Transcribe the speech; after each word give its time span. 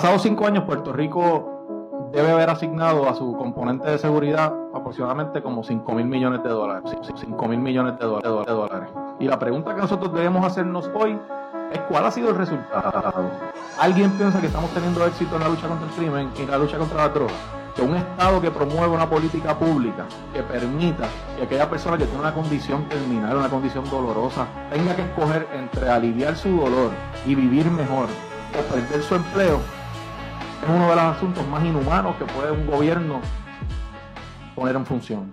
pasados 0.00 0.22
cinco 0.22 0.46
años, 0.46 0.64
Puerto 0.64 0.94
Rico 0.94 2.08
debe 2.10 2.30
haber 2.30 2.48
asignado 2.48 3.06
a 3.06 3.14
su 3.14 3.36
componente 3.36 3.90
de 3.90 3.98
seguridad 3.98 4.50
aproximadamente 4.72 5.42
como 5.42 5.62
5 5.62 5.92
mil 5.92 6.06
millones 6.06 6.42
de 6.42 6.48
dólares. 6.48 6.90
5 7.16 7.48
mil 7.48 7.58
millones 7.58 7.98
de 7.98 8.06
dólares. 8.06 8.88
Y 9.18 9.26
la 9.26 9.38
pregunta 9.38 9.74
que 9.74 9.82
nosotros 9.82 10.14
debemos 10.14 10.42
hacernos 10.46 10.90
hoy 10.94 11.18
es 11.70 11.80
cuál 11.80 12.06
ha 12.06 12.10
sido 12.10 12.30
el 12.30 12.36
resultado. 12.36 13.30
¿Alguien 13.78 14.10
piensa 14.12 14.40
que 14.40 14.46
estamos 14.46 14.70
teniendo 14.70 15.04
éxito 15.04 15.36
en 15.36 15.42
la 15.42 15.50
lucha 15.50 15.68
contra 15.68 15.86
el 15.86 15.92
crimen 15.92 16.30
y 16.38 16.42
en 16.44 16.50
la 16.50 16.56
lucha 16.56 16.78
contra 16.78 16.96
la 16.96 17.08
droga? 17.10 17.34
Que 17.76 17.82
un 17.82 17.94
Estado 17.94 18.40
que 18.40 18.50
promueva 18.50 18.94
una 18.94 19.08
política 19.10 19.58
pública 19.58 20.06
que 20.32 20.42
permita 20.42 21.08
que 21.36 21.42
aquella 21.42 21.68
persona 21.68 21.98
que 21.98 22.06
tiene 22.06 22.20
una 22.20 22.32
condición 22.32 22.88
terminal, 22.88 23.36
una 23.36 23.50
condición 23.50 23.84
dolorosa, 23.90 24.46
tenga 24.72 24.96
que 24.96 25.02
escoger 25.02 25.46
entre 25.52 25.90
aliviar 25.90 26.36
su 26.36 26.56
dolor 26.56 26.90
y 27.26 27.34
vivir 27.34 27.70
mejor 27.70 28.06
o 28.58 28.74
perder 28.74 29.02
su 29.02 29.14
empleo, 29.14 29.60
es 30.62 30.68
uno 30.68 30.90
de 30.90 30.96
los 30.96 31.04
asuntos 31.04 31.46
más 31.48 31.64
inhumanos 31.64 32.16
que 32.16 32.24
puede 32.26 32.52
un 32.52 32.66
gobierno 32.66 33.20
poner 34.54 34.76
en 34.76 34.84
función. 34.84 35.32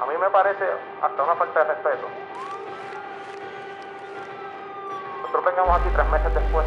A 0.00 0.06
mí 0.06 0.14
me 0.18 0.30
parece 0.30 0.64
hasta 1.02 1.22
una 1.22 1.34
falta 1.34 1.64
de 1.64 1.74
respeto. 1.74 2.08
Nosotros 5.20 5.44
vengamos 5.44 5.80
aquí 5.80 5.90
tres 5.94 6.10
meses 6.10 6.34
después 6.34 6.66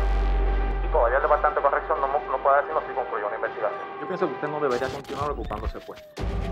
todavía 0.92 1.18
el 1.18 1.24
Departamento 1.24 1.62
de 1.62 1.70
Corrección 1.70 2.02
no, 2.02 2.08
no 2.08 2.38
puede 2.44 2.58
decirnos 2.62 2.84
si 2.86 2.94
concluyó 2.94 3.28
una 3.28 3.36
investigación. 3.38 3.82
Yo 4.02 4.08
pienso 4.08 4.28
que 4.28 4.34
usted 4.36 4.48
no 4.50 4.60
debería 4.60 4.90
continuar 4.90 5.32
ocupándose 5.32 5.80
pues. 5.80 6.04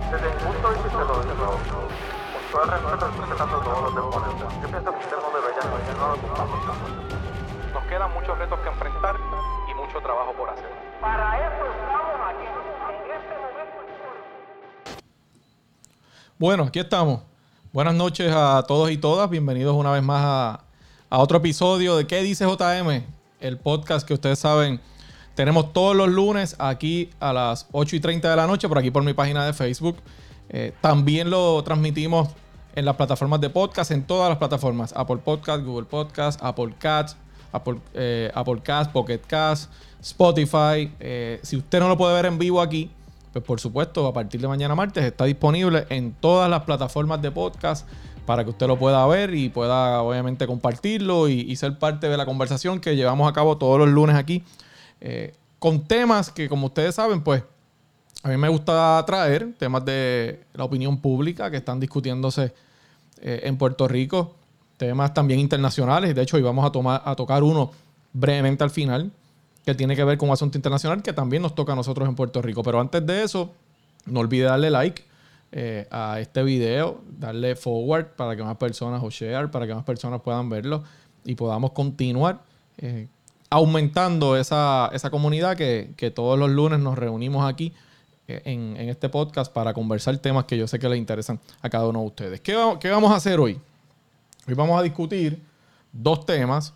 Desde 0.09 0.27
mi 0.31 0.39
punto 0.39 0.69
de 0.71 0.75
vista, 0.79 0.99
lo, 1.03 1.15
lo, 1.19 1.47
con 1.59 2.43
todo 2.51 2.63
el 2.63 2.69
respeto, 2.71 3.03
respetando 3.19 3.59
todos 3.59 3.81
los 3.83 3.95
deponentes, 3.95 4.47
yo 4.63 4.67
pienso 4.71 4.89
que 4.89 4.99
usted 4.99 5.17
no 5.19 5.29
debería 5.35 5.63
continuar 5.69 6.11
ocupándose 6.15 6.67
Nos 7.73 7.83
quedan 7.83 8.13
muchos 8.13 8.37
retos 8.39 8.59
que 8.59 8.69
enfrentar 8.69 9.15
y 9.69 9.73
mucho 9.75 9.99
trabajo 9.99 10.31
por 10.33 10.49
hacer. 10.49 10.71
Para 11.01 11.27
eso 11.35 11.63
estamos 11.67 12.17
aquí, 12.31 12.45
en 12.47 13.11
este 13.11 13.35
momento. 13.35 13.77
Bueno, 16.39 16.63
aquí 16.63 16.79
estamos. 16.79 17.21
Buenas 17.71 17.93
noches 17.93 18.33
a 18.33 18.63
todos 18.63 18.89
y 18.89 18.97
todas. 18.97 19.29
Bienvenidos 19.29 19.75
una 19.75 19.91
vez 19.91 20.01
más 20.01 20.23
a, 20.23 20.63
a, 21.09 21.19
otro 21.19 21.37
episodio 21.37 21.97
de 21.97 22.07
¿Qué 22.07 22.21
dice 22.23 22.45
JM? 22.45 23.18
El 23.39 23.57
podcast 23.57 24.05
que 24.07 24.13
ustedes 24.13 24.39
saben 24.39 24.79
tenemos 25.35 25.71
todos 25.71 25.95
los 25.95 26.09
lunes 26.09 26.57
aquí 26.59 27.11
a 27.21 27.31
las 27.31 27.67
8 27.71 27.95
y 27.95 27.99
30 28.01 28.29
de 28.29 28.35
la 28.35 28.45
noche 28.45 28.67
por 28.67 28.77
aquí 28.77 28.91
por 28.91 29.03
mi 29.03 29.13
página 29.13 29.45
de 29.45 29.53
Facebook. 29.53 29.95
Eh, 30.49 30.73
también 30.81 31.29
lo 31.29 31.63
transmitimos 31.63 32.27
en 32.75 32.83
las 32.83 32.97
plataformas 32.97 33.39
de 33.39 33.49
podcast, 33.49 33.91
en 33.91 34.03
todas 34.03 34.27
las 34.27 34.37
plataformas. 34.37 34.93
Apple 34.97 35.19
Podcast, 35.23 35.63
Google 35.63 35.85
Podcast, 35.85 36.41
Apple 36.43 36.75
Cats, 36.77 37.15
Apple, 37.53 37.77
eh, 37.93 38.29
Apple 38.35 38.61
Cast, 38.61 38.91
Pocket 38.91 39.21
Cast, 39.25 39.71
Spotify. 40.01 40.91
Eh, 40.99 41.39
si 41.41 41.55
usted 41.55 41.79
no 41.79 41.87
lo 41.87 41.97
puede 41.97 42.13
ver 42.15 42.25
en 42.25 42.37
vivo 42.37 42.59
aquí, 42.61 42.91
pues 43.31 43.45
por 43.45 43.61
supuesto, 43.61 44.05
a 44.07 44.13
partir 44.13 44.41
de 44.41 44.47
mañana 44.49 44.75
martes 44.75 45.05
está 45.05 45.23
disponible 45.23 45.85
en 45.89 46.11
todas 46.13 46.49
las 46.49 46.63
plataformas 46.63 47.21
de 47.21 47.31
podcast 47.31 47.87
para 48.29 48.43
que 48.43 48.51
usted 48.51 48.67
lo 48.67 48.77
pueda 48.77 49.07
ver 49.07 49.33
y 49.33 49.49
pueda 49.49 50.03
obviamente 50.03 50.45
compartirlo 50.45 51.27
y, 51.29 51.55
ser 51.55 51.79
parte 51.79 52.09
de 52.09 52.15
la 52.15 52.27
conversación 52.27 52.79
que 52.79 52.95
llevamos 52.95 53.27
a 53.27 53.33
cabo 53.33 53.57
todos 53.57 53.79
los 53.79 53.89
lunes 53.89 54.15
aquí. 54.15 54.43
Eh, 55.01 55.33
con 55.57 55.87
temas 55.87 56.29
que, 56.29 56.47
como 56.47 56.67
ustedes 56.67 56.93
saben, 56.93 57.23
pues 57.23 57.41
a 58.21 58.29
mí 58.29 58.37
me 58.37 58.47
gusta 58.47 59.03
traer 59.07 59.53
temas 59.57 59.83
de 59.83 60.43
la 60.53 60.63
opinión 60.63 61.01
pública 61.01 61.49
que 61.49 61.57
están 61.57 61.79
discutiéndose 61.79 62.53
eh, 63.19 63.39
en 63.45 63.57
Puerto 63.57 63.87
Rico, 63.87 64.35
temas 64.77 65.11
también 65.11 65.39
internacionales. 65.39 66.13
De 66.13 66.21
hecho, 66.21 66.37
hoy 66.37 66.43
vamos 66.43 66.63
a, 66.63 67.15
tocar 67.15 67.41
uno 67.41 67.71
brevemente 68.13 68.63
al 68.63 68.69
final, 68.69 69.11
que 69.65 69.73
tiene 69.73 69.95
que 69.95 70.03
ver 70.03 70.19
con 70.19 70.29
un 70.29 70.33
asunto 70.33 70.55
internacional 70.55 71.01
que 71.01 71.13
también 71.13 71.41
nos 71.41 71.55
toca 71.55 71.73
a 71.73 71.75
nosotros 71.75 72.07
en 72.07 72.13
Puerto 72.13 72.43
Rico. 72.43 72.61
Pero 72.61 72.79
antes 72.79 73.03
de 73.07 73.23
eso, 73.23 73.49
no 74.05 74.19
olvide 74.19 74.43
darle 74.43 74.69
like 74.69 75.08
eh, 75.51 75.87
a 75.89 76.19
este 76.19 76.43
video, 76.43 77.01
darle 77.09 77.55
forward 77.55 78.15
para 78.15 78.35
que 78.35 78.43
más 78.43 78.55
personas 78.57 79.01
o 79.01 79.09
share, 79.09 79.49
para 79.49 79.65
que 79.65 79.73
más 79.73 79.83
personas 79.83 80.21
puedan 80.21 80.47
verlo 80.47 80.83
y 81.25 81.33
podamos 81.33 81.71
continuar 81.71 82.43
eh, 82.77 83.07
aumentando 83.49 84.37
esa, 84.37 84.91
comunidad 85.09 85.57
que, 85.57 86.13
todos 86.13 86.37
los 86.37 86.51
lunes 86.51 86.79
nos 86.79 86.99
reunimos 86.99 87.51
aquí 87.51 87.73
eh, 88.27 88.43
en, 88.45 88.77
este 88.89 89.09
podcast 89.09 89.51
para 89.51 89.73
conversar 89.73 90.15
temas 90.19 90.45
que 90.45 90.55
yo 90.55 90.67
sé 90.67 90.77
que 90.77 90.87
les 90.87 90.99
interesan 90.99 91.39
a 91.63 91.69
cada 91.69 91.87
uno 91.87 92.01
de 92.01 92.05
ustedes. 92.05 92.41
¿Qué, 92.41 92.55
qué 92.79 92.91
vamos 92.91 93.11
a 93.11 93.15
hacer 93.15 93.39
hoy? 93.39 93.59
Hoy 94.47 94.53
vamos 94.53 94.79
a 94.79 94.83
discutir 94.83 95.41
dos 95.91 96.27
temas 96.27 96.75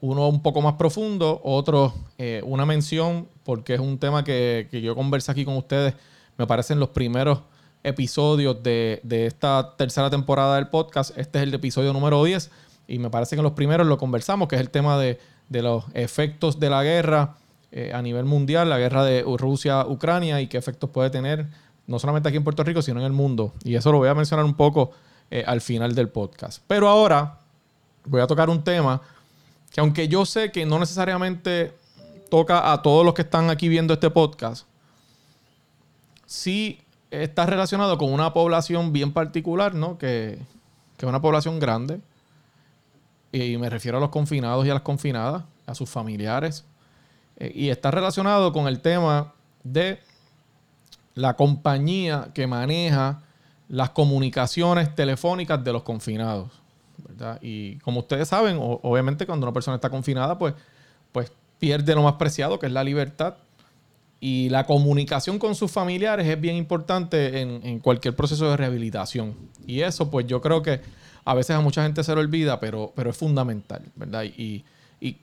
uno 0.00 0.28
un 0.28 0.42
poco 0.42 0.60
más 0.60 0.74
profundo, 0.74 1.40
otro 1.44 1.94
una 2.42 2.66
mención, 2.66 3.28
porque 3.44 3.74
es 3.74 3.80
un 3.80 3.98
tema 3.98 4.24
que, 4.24 4.66
yo 4.82 4.96
conversé 4.96 5.30
aquí 5.30 5.44
con 5.44 5.56
ustedes, 5.56 5.94
me 6.36 6.44
parecen 6.44 6.80
los 6.80 6.88
primeros 6.88 7.38
episodios 7.84 8.62
de, 8.62 9.00
esta 9.10 9.74
tercera 9.76 10.10
temporada 10.10 10.56
del 10.56 10.68
podcast. 10.68 11.16
Este 11.18 11.38
es 11.38 11.44
el 11.44 11.54
episodio 11.54 11.92
número 11.92 12.22
10 12.22 12.50
y 12.88 12.98
me 12.98 13.10
parece 13.10 13.36
que 13.36 13.40
en 13.40 13.44
los 13.44 13.52
primeros 13.52 13.86
lo 13.86 13.98
conversamos, 13.98 14.48
que 14.48 14.56
es 14.56 14.60
el 14.60 14.70
tema 14.70 14.98
de, 14.98 15.18
los 15.50 15.84
efectos 15.94 16.58
de 16.58 16.70
la 16.70 16.82
guerra 16.82 17.36
eh, 17.70 17.92
a 17.94 18.00
nivel 18.02 18.24
mundial, 18.24 18.68
la 18.68 18.78
guerra 18.78 19.04
de 19.04 19.22
Rusia-Ucrania 19.22 20.40
y 20.40 20.46
qué 20.46 20.56
efectos 20.58 20.90
puede 20.90 21.10
tener 21.10 21.46
no 21.86 21.98
solamente 21.98 22.28
aquí 22.28 22.36
en 22.36 22.44
Puerto 22.44 22.64
Rico, 22.64 22.80
sino 22.80 23.00
en 23.00 23.06
el 23.06 23.12
mundo. 23.12 23.52
Y 23.64 23.74
eso 23.74 23.92
lo 23.92 23.98
voy 23.98 24.08
a 24.08 24.14
mencionar 24.14 24.44
un 24.44 24.54
poco 24.54 24.92
eh, 25.30 25.44
al 25.46 25.60
final 25.60 25.94
del 25.94 26.08
podcast. 26.08 26.62
Pero 26.66 26.88
ahora 26.88 27.38
voy 28.04 28.20
a 28.20 28.26
tocar 28.26 28.48
un 28.48 28.62
tema 28.62 29.00
que 29.70 29.80
aunque 29.80 30.08
yo 30.08 30.24
sé 30.24 30.52
que 30.52 30.64
no 30.64 30.78
necesariamente 30.78 31.74
toca 32.30 32.72
a 32.72 32.82
todos 32.82 33.04
los 33.04 33.14
que 33.14 33.22
están 33.22 33.50
aquí 33.50 33.68
viendo 33.68 33.94
este 33.94 34.10
podcast, 34.10 34.66
sí 36.26 36.80
está 37.12 37.46
relacionado 37.46 37.98
con 37.98 38.12
una 38.12 38.32
población 38.32 38.92
bien 38.92 39.12
particular, 39.12 39.74
¿no? 39.74 39.98
Que, 39.98 40.38
que 40.96 41.06
es 41.06 41.08
una 41.08 41.20
población 41.20 41.60
grande. 41.60 42.00
Y 43.30 43.56
me 43.58 43.70
refiero 43.70 43.98
a 43.98 44.00
los 44.00 44.10
confinados 44.10 44.66
y 44.66 44.70
a 44.70 44.74
las 44.74 44.82
confinadas, 44.82 45.44
a 45.66 45.74
sus 45.74 45.88
familiares. 45.88 46.64
Eh, 47.36 47.52
y 47.54 47.68
está 47.70 47.90
relacionado 47.90 48.52
con 48.52 48.68
el 48.68 48.80
tema 48.80 49.32
de 49.64 50.00
la 51.14 51.34
compañía 51.34 52.30
que 52.34 52.46
maneja 52.46 53.22
las 53.68 53.90
comunicaciones 53.90 54.94
telefónicas 54.94 55.62
de 55.64 55.72
los 55.72 55.82
confinados. 55.82 56.50
Y 57.40 57.76
como 57.78 58.00
ustedes 58.00 58.28
saben, 58.28 58.58
obviamente 58.60 59.26
cuando 59.26 59.46
una 59.46 59.52
persona 59.52 59.76
está 59.76 59.90
confinada, 59.90 60.38
pues, 60.38 60.54
pues 61.12 61.32
pierde 61.58 61.94
lo 61.94 62.02
más 62.02 62.14
preciado, 62.14 62.58
que 62.58 62.66
es 62.66 62.72
la 62.72 62.84
libertad. 62.84 63.36
Y 64.24 64.48
la 64.50 64.64
comunicación 64.66 65.40
con 65.40 65.56
sus 65.56 65.72
familiares 65.72 66.28
es 66.28 66.40
bien 66.40 66.54
importante 66.54 67.40
en, 67.40 67.80
cualquier 67.80 68.14
proceso 68.14 68.48
de 68.48 68.56
rehabilitación. 68.56 69.34
Y 69.66 69.80
eso, 69.80 70.12
pues 70.12 70.28
yo 70.28 70.40
creo 70.40 70.62
que 70.62 70.80
a 71.24 71.34
veces 71.34 71.56
a 71.56 71.60
mucha 71.60 71.82
gente 71.82 72.04
se 72.04 72.14
lo 72.14 72.20
olvida, 72.20 72.60
pero, 72.60 72.92
pero 72.94 73.10
es 73.10 73.16
fundamental, 73.16 73.82
¿verdad? 73.96 74.22
Y, 74.24 74.64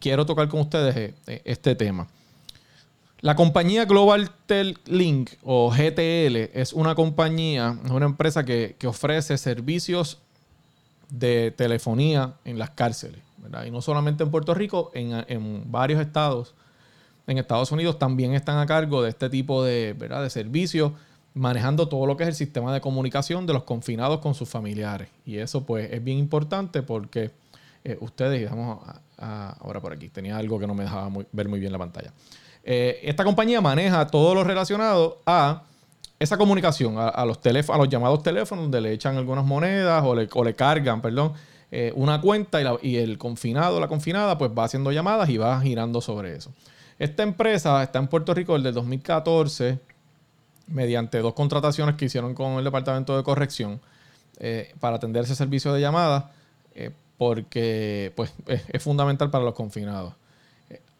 quiero 0.01 0.25
tocar 0.25 0.49
con 0.49 0.59
ustedes 0.59 0.97
eh, 0.97 1.13
eh, 1.27 1.41
este 1.45 1.73
tema. 1.75 2.09
La 3.21 3.37
compañía 3.37 3.85
Global 3.85 4.29
Tel 4.45 4.77
Link 4.85 5.31
o 5.43 5.71
GTL 5.71 6.51
es 6.53 6.73
una 6.73 6.95
compañía, 6.95 7.77
es 7.85 7.91
una 7.91 8.05
empresa 8.05 8.43
que, 8.43 8.75
que 8.77 8.87
ofrece 8.87 9.37
servicios 9.37 10.19
de 11.09 11.51
telefonía 11.51 12.33
en 12.43 12.59
las 12.59 12.71
cárceles. 12.71 13.21
Y 13.65 13.71
no 13.71 13.81
solamente 13.81 14.23
en 14.23 14.31
Puerto 14.31 14.53
Rico, 14.53 14.91
en, 14.93 15.71
varios 15.71 16.01
estados. 16.01 16.53
En 17.29 17.37
Estados 17.37 17.71
Unidos 17.71 17.99
también 17.99 18.33
están 18.33 18.57
a 18.57 18.65
cargo 18.65 19.03
de 19.03 19.09
este 19.09 19.29
tipo 19.29 19.63
de, 19.63 19.93
¿verdad? 19.95 20.23
de 20.23 20.31
servicios, 20.31 20.93
manejando 21.35 21.87
todo 21.87 22.07
lo 22.07 22.17
que 22.17 22.23
es 22.23 22.29
el 22.29 22.33
sistema 22.33 22.73
de 22.73 22.81
comunicación 22.81 23.45
de 23.45 23.53
los 23.53 23.65
confinados 23.65 24.17
con 24.17 24.33
sus 24.33 24.49
familiares. 24.49 25.09
Y 25.27 25.37
eso 25.37 25.63
pues 25.63 25.91
es 25.91 26.03
bien 26.03 26.17
importante 26.17 26.81
porque 26.81 27.29
eh, 27.83 27.99
ustedes, 28.01 28.49
vamos 28.49 28.79
ahora 29.17 29.79
por 29.79 29.93
aquí, 29.93 30.09
tenía 30.09 30.37
algo 30.37 30.57
que 30.57 30.65
no 30.65 30.73
me 30.73 30.85
dejaba 30.85 31.11
ver 31.31 31.47
muy 31.47 31.59
bien 31.59 31.71
la 31.71 31.77
pantalla. 31.77 32.11
Eh, 32.63 32.99
esta 33.03 33.23
compañía 33.23 33.61
maneja 33.61 34.07
todo 34.07 34.33
lo 34.33 34.43
relacionado 34.43 35.21
a 35.27 35.61
esa 36.17 36.35
comunicación 36.35 36.95
a, 36.97 37.25
los 37.25 37.39
a 37.69 37.77
los 37.77 37.89
llamados 37.89 38.23
teléfonos 38.23 38.63
donde 38.63 38.81
le 38.81 38.91
echan 38.91 39.17
algunas 39.17 39.45
monedas 39.45 40.03
o 40.03 40.15
le, 40.15 40.55
cargan, 40.55 40.99
perdón, 40.99 41.33
eh, 41.69 41.93
una 41.95 42.19
cuenta 42.21 42.59
y, 42.81 42.97
el 42.97 43.19
confinado, 43.19 43.79
la 43.79 43.87
confinada, 43.87 44.35
pues 44.39 44.49
va 44.57 44.63
haciendo 44.63 44.91
llamadas 44.91 45.29
y 45.29 45.37
va 45.37 45.61
girando 45.61 46.01
sobre 46.01 46.35
eso. 46.35 46.51
Esta 46.99 47.23
empresa 47.23 47.81
está 47.81 47.99
en 47.99 48.07
Puerto 48.07 48.33
Rico 48.33 48.55
desde 48.57 48.73
2014 48.73 49.79
mediante 50.67 51.19
dos 51.19 51.33
contrataciones 51.33 51.95
que 51.95 52.05
hicieron 52.05 52.35
con 52.35 52.53
el 52.53 52.63
Departamento 52.63 53.17
de 53.17 53.23
Corrección 53.23 53.81
eh, 54.39 54.75
para 54.79 54.97
atender 54.97 55.23
ese 55.23 55.35
servicio 55.35 55.73
de 55.73 55.81
llamadas 55.81 56.25
eh, 56.75 56.91
porque 57.17 58.13
pues, 58.15 58.33
es, 58.45 58.83
fundamental 58.83 59.29
para 59.29 59.43
los 59.43 59.53
confinados. 59.53 60.13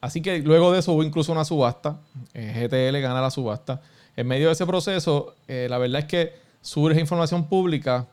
así 0.01 0.21
que 0.21 0.39
luego 0.39 0.71
de 0.71 0.79
eso 0.79 0.93
hubo 0.93 1.03
incluso 1.03 1.31
una 1.31 1.45
subasta. 1.45 1.99
Eh, 2.33 2.67
GTL 2.67 2.99
gana 2.99 3.21
la 3.21 3.31
subasta. 3.31 3.81
En 4.15 4.27
medio 4.27 4.47
de 4.47 4.53
ese 4.53 4.65
proceso, 4.65 5.35
eh, 5.47 5.67
la 5.69 5.77
verdad 5.77 6.01
es 6.01 6.05
que 6.05 6.33
surge 6.61 6.99
información 6.99 7.47
pública. 7.47 8.07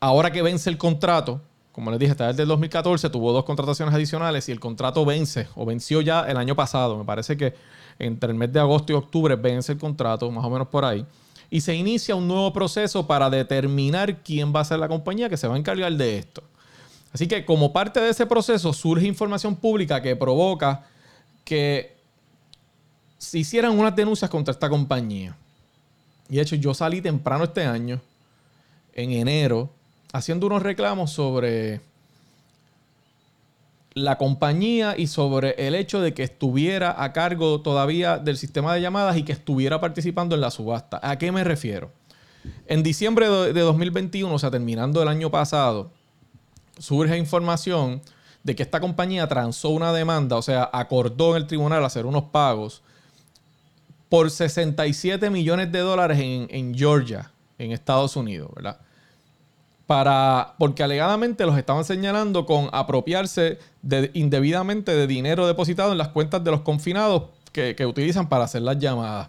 Ahora 0.00 0.30
que 0.30 0.42
vence 0.42 0.68
el 0.68 0.76
contrato, 0.76 1.40
como 1.72 1.90
les 1.90 1.98
dije, 1.98 2.12
hasta 2.12 2.28
desde 2.28 2.42
el 2.42 2.48
2014 2.48 3.08
tuvo 3.08 3.32
dos 3.32 3.44
contrataciones 3.44 3.94
adicionales 3.94 4.48
y 4.48 4.52
el 4.52 4.60
contrato 4.60 5.04
vence 5.06 5.48
o 5.56 5.64
venció 5.64 6.02
ya 6.02 6.20
el 6.22 6.36
año 6.36 6.54
pasado. 6.54 6.98
Me 6.98 7.04
parece 7.04 7.36
que 7.36 7.54
entre 7.98 8.30
el 8.30 8.36
mes 8.36 8.52
de 8.52 8.60
agosto 8.60 8.92
y 8.92 8.96
octubre 8.96 9.34
vence 9.36 9.72
el 9.72 9.78
contrato, 9.78 10.30
más 10.30 10.44
o 10.44 10.50
menos 10.50 10.68
por 10.68 10.84
ahí. 10.84 11.04
Y 11.50 11.62
se 11.62 11.74
inicia 11.74 12.14
un 12.14 12.28
nuevo 12.28 12.52
proceso 12.52 13.06
para 13.06 13.30
determinar 13.30 14.22
quién 14.22 14.54
va 14.54 14.60
a 14.60 14.64
ser 14.64 14.78
la 14.78 14.88
compañía 14.88 15.30
que 15.30 15.36
se 15.36 15.48
va 15.48 15.54
a 15.54 15.58
encargar 15.58 15.92
de 15.92 16.18
esto. 16.18 16.42
Así 17.12 17.26
que 17.26 17.44
como 17.44 17.72
parte 17.72 18.00
de 18.00 18.10
ese 18.10 18.26
proceso 18.26 18.72
surge 18.72 19.06
información 19.06 19.56
pública 19.56 20.00
que 20.00 20.14
provoca 20.16 20.84
que 21.44 21.96
se 23.18 23.38
hicieran 23.38 23.78
unas 23.78 23.94
denuncias 23.94 24.30
contra 24.30 24.52
esta 24.52 24.68
compañía. 24.68 25.36
Y 26.28 26.36
de 26.36 26.42
hecho 26.42 26.56
yo 26.56 26.74
salí 26.74 27.00
temprano 27.00 27.44
este 27.44 27.64
año, 27.64 28.00
en 28.94 29.12
enero, 29.12 29.70
haciendo 30.12 30.46
unos 30.46 30.62
reclamos 30.62 31.10
sobre 31.10 31.80
la 33.94 34.16
compañía 34.16 34.94
y 34.96 35.06
sobre 35.06 35.54
el 35.66 35.74
hecho 35.74 36.00
de 36.00 36.14
que 36.14 36.22
estuviera 36.22 37.02
a 37.02 37.12
cargo 37.12 37.60
todavía 37.60 38.18
del 38.18 38.36
sistema 38.36 38.74
de 38.74 38.80
llamadas 38.80 39.16
y 39.16 39.22
que 39.22 39.32
estuviera 39.32 39.80
participando 39.80 40.34
en 40.34 40.40
la 40.40 40.50
subasta. 40.50 41.00
¿A 41.02 41.18
qué 41.18 41.32
me 41.32 41.44
refiero? 41.44 41.90
En 42.66 42.82
diciembre 42.82 43.28
de 43.28 43.60
2021, 43.60 44.34
o 44.34 44.38
sea, 44.38 44.50
terminando 44.50 45.02
el 45.02 45.08
año 45.08 45.30
pasado, 45.30 45.90
surge 46.78 47.16
información 47.16 48.00
de 48.42 48.56
que 48.56 48.62
esta 48.62 48.80
compañía 48.80 49.28
transó 49.28 49.68
una 49.68 49.92
demanda, 49.92 50.36
o 50.36 50.42
sea, 50.42 50.68
acordó 50.72 51.36
en 51.36 51.42
el 51.42 51.46
tribunal 51.46 51.84
hacer 51.84 52.06
unos 52.06 52.24
pagos 52.24 52.82
por 54.08 54.30
67 54.30 55.30
millones 55.30 55.70
de 55.70 55.78
dólares 55.78 56.18
en, 56.18 56.48
en 56.50 56.74
Georgia, 56.74 57.30
en 57.58 57.72
Estados 57.72 58.16
Unidos, 58.16 58.50
¿verdad? 58.54 58.80
Porque 60.58 60.82
alegadamente 60.82 61.44
los 61.44 61.58
estaban 61.58 61.84
señalando 61.84 62.46
con 62.46 62.68
apropiarse 62.72 63.58
de, 63.82 64.10
indebidamente 64.14 64.94
de 64.94 65.06
dinero 65.06 65.46
depositado 65.46 65.92
en 65.92 65.98
las 65.98 66.08
cuentas 66.08 66.42
de 66.42 66.50
los 66.50 66.62
confinados 66.62 67.24
que, 67.52 67.86
utilizan 67.86 68.28
para 68.28 68.44
hacer 68.44 68.62
las 68.62 68.78
llamadas. 68.78 69.28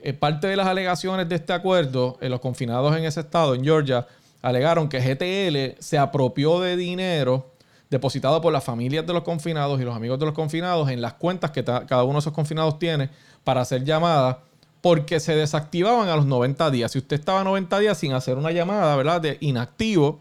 Eh, 0.00 0.12
parte 0.12 0.48
de 0.48 0.56
las 0.56 0.66
alegaciones 0.66 1.28
de 1.28 1.36
este 1.36 1.52
acuerdo, 1.52 2.18
eh, 2.20 2.28
los 2.28 2.40
confinados 2.40 2.96
en 2.96 3.04
ese 3.04 3.20
estado, 3.20 3.54
en 3.54 3.62
Georgia, 3.62 4.06
alegaron 4.42 4.88
que 4.88 4.98
GTL 4.98 5.80
se 5.80 5.98
apropió 5.98 6.60
de 6.60 6.76
dinero 6.76 7.52
depositado 7.88 8.40
por 8.40 8.52
las 8.52 8.64
familias 8.64 9.06
de 9.06 9.12
los 9.12 9.22
confinados 9.22 9.80
y 9.80 9.84
los 9.84 9.94
amigos 9.94 10.18
de 10.18 10.26
los 10.26 10.34
confinados 10.34 10.90
en 10.90 11.00
las 11.00 11.12
cuentas 11.12 11.52
que 11.52 11.62
cada 11.62 12.02
uno 12.02 12.14
de 12.14 12.18
esos 12.20 12.32
confinados 12.32 12.78
tiene 12.78 13.10
para 13.44 13.60
hacer 13.60 13.84
llamadas 13.84 14.38
porque 14.82 15.20
se 15.20 15.34
desactivaban 15.34 16.08
a 16.08 16.16
los 16.16 16.26
90 16.26 16.70
días. 16.70 16.92
Si 16.92 16.98
usted 16.98 17.18
estaba 17.18 17.44
90 17.44 17.78
días 17.78 17.96
sin 17.96 18.12
hacer 18.12 18.36
una 18.36 18.50
llamada, 18.50 18.94
¿verdad? 18.96 19.20
De 19.20 19.38
inactivo, 19.40 20.20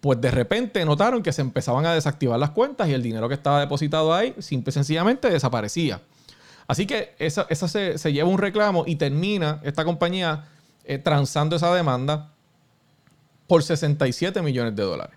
pues 0.00 0.20
de 0.20 0.32
repente 0.32 0.84
notaron 0.84 1.22
que 1.22 1.32
se 1.32 1.40
empezaban 1.40 1.86
a 1.86 1.94
desactivar 1.94 2.38
las 2.38 2.50
cuentas 2.50 2.88
y 2.88 2.92
el 2.92 3.02
dinero 3.02 3.28
que 3.28 3.34
estaba 3.34 3.60
depositado 3.60 4.12
ahí 4.12 4.34
simple 4.40 4.70
y 4.70 4.74
sencillamente 4.74 5.30
desaparecía. 5.30 6.02
Así 6.66 6.86
que 6.86 7.14
esa, 7.18 7.46
se, 7.68 8.12
lleva 8.12 8.28
un 8.28 8.38
reclamo 8.38 8.84
y 8.86 8.96
termina 8.96 9.60
esta 9.62 9.84
compañía 9.84 10.48
eh, 10.84 10.98
transando 10.98 11.56
esa 11.56 11.72
demanda 11.72 12.32
por 13.46 13.62
67 13.62 14.42
millones 14.42 14.74
de 14.74 14.82
dólares. 14.82 15.16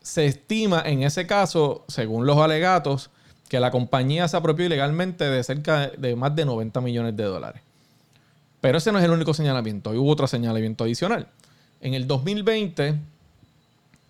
Se 0.00 0.26
estima 0.26 0.82
en 0.86 1.02
ese 1.02 1.26
caso, 1.26 1.84
según 1.88 2.24
los 2.24 2.38
alegatos, 2.38 3.10
que 3.50 3.58
la 3.58 3.72
compañía 3.72 4.28
se 4.28 4.36
apropió 4.36 4.64
ilegalmente 4.64 5.28
de 5.28 5.42
cerca 5.42 5.88
de 5.88 6.14
más 6.14 6.36
de 6.36 6.44
90 6.44 6.80
millones 6.80 7.16
de 7.16 7.24
dólares. 7.24 7.60
Pero 8.60 8.78
ese 8.78 8.92
no 8.92 8.98
es 9.00 9.04
el 9.04 9.10
único 9.10 9.34
señalamiento, 9.34 9.90
hubo 9.90 10.08
otro 10.08 10.28
señalamiento 10.28 10.84
adicional. 10.84 11.26
En 11.80 11.94
el 11.94 12.06
2020 12.06 12.94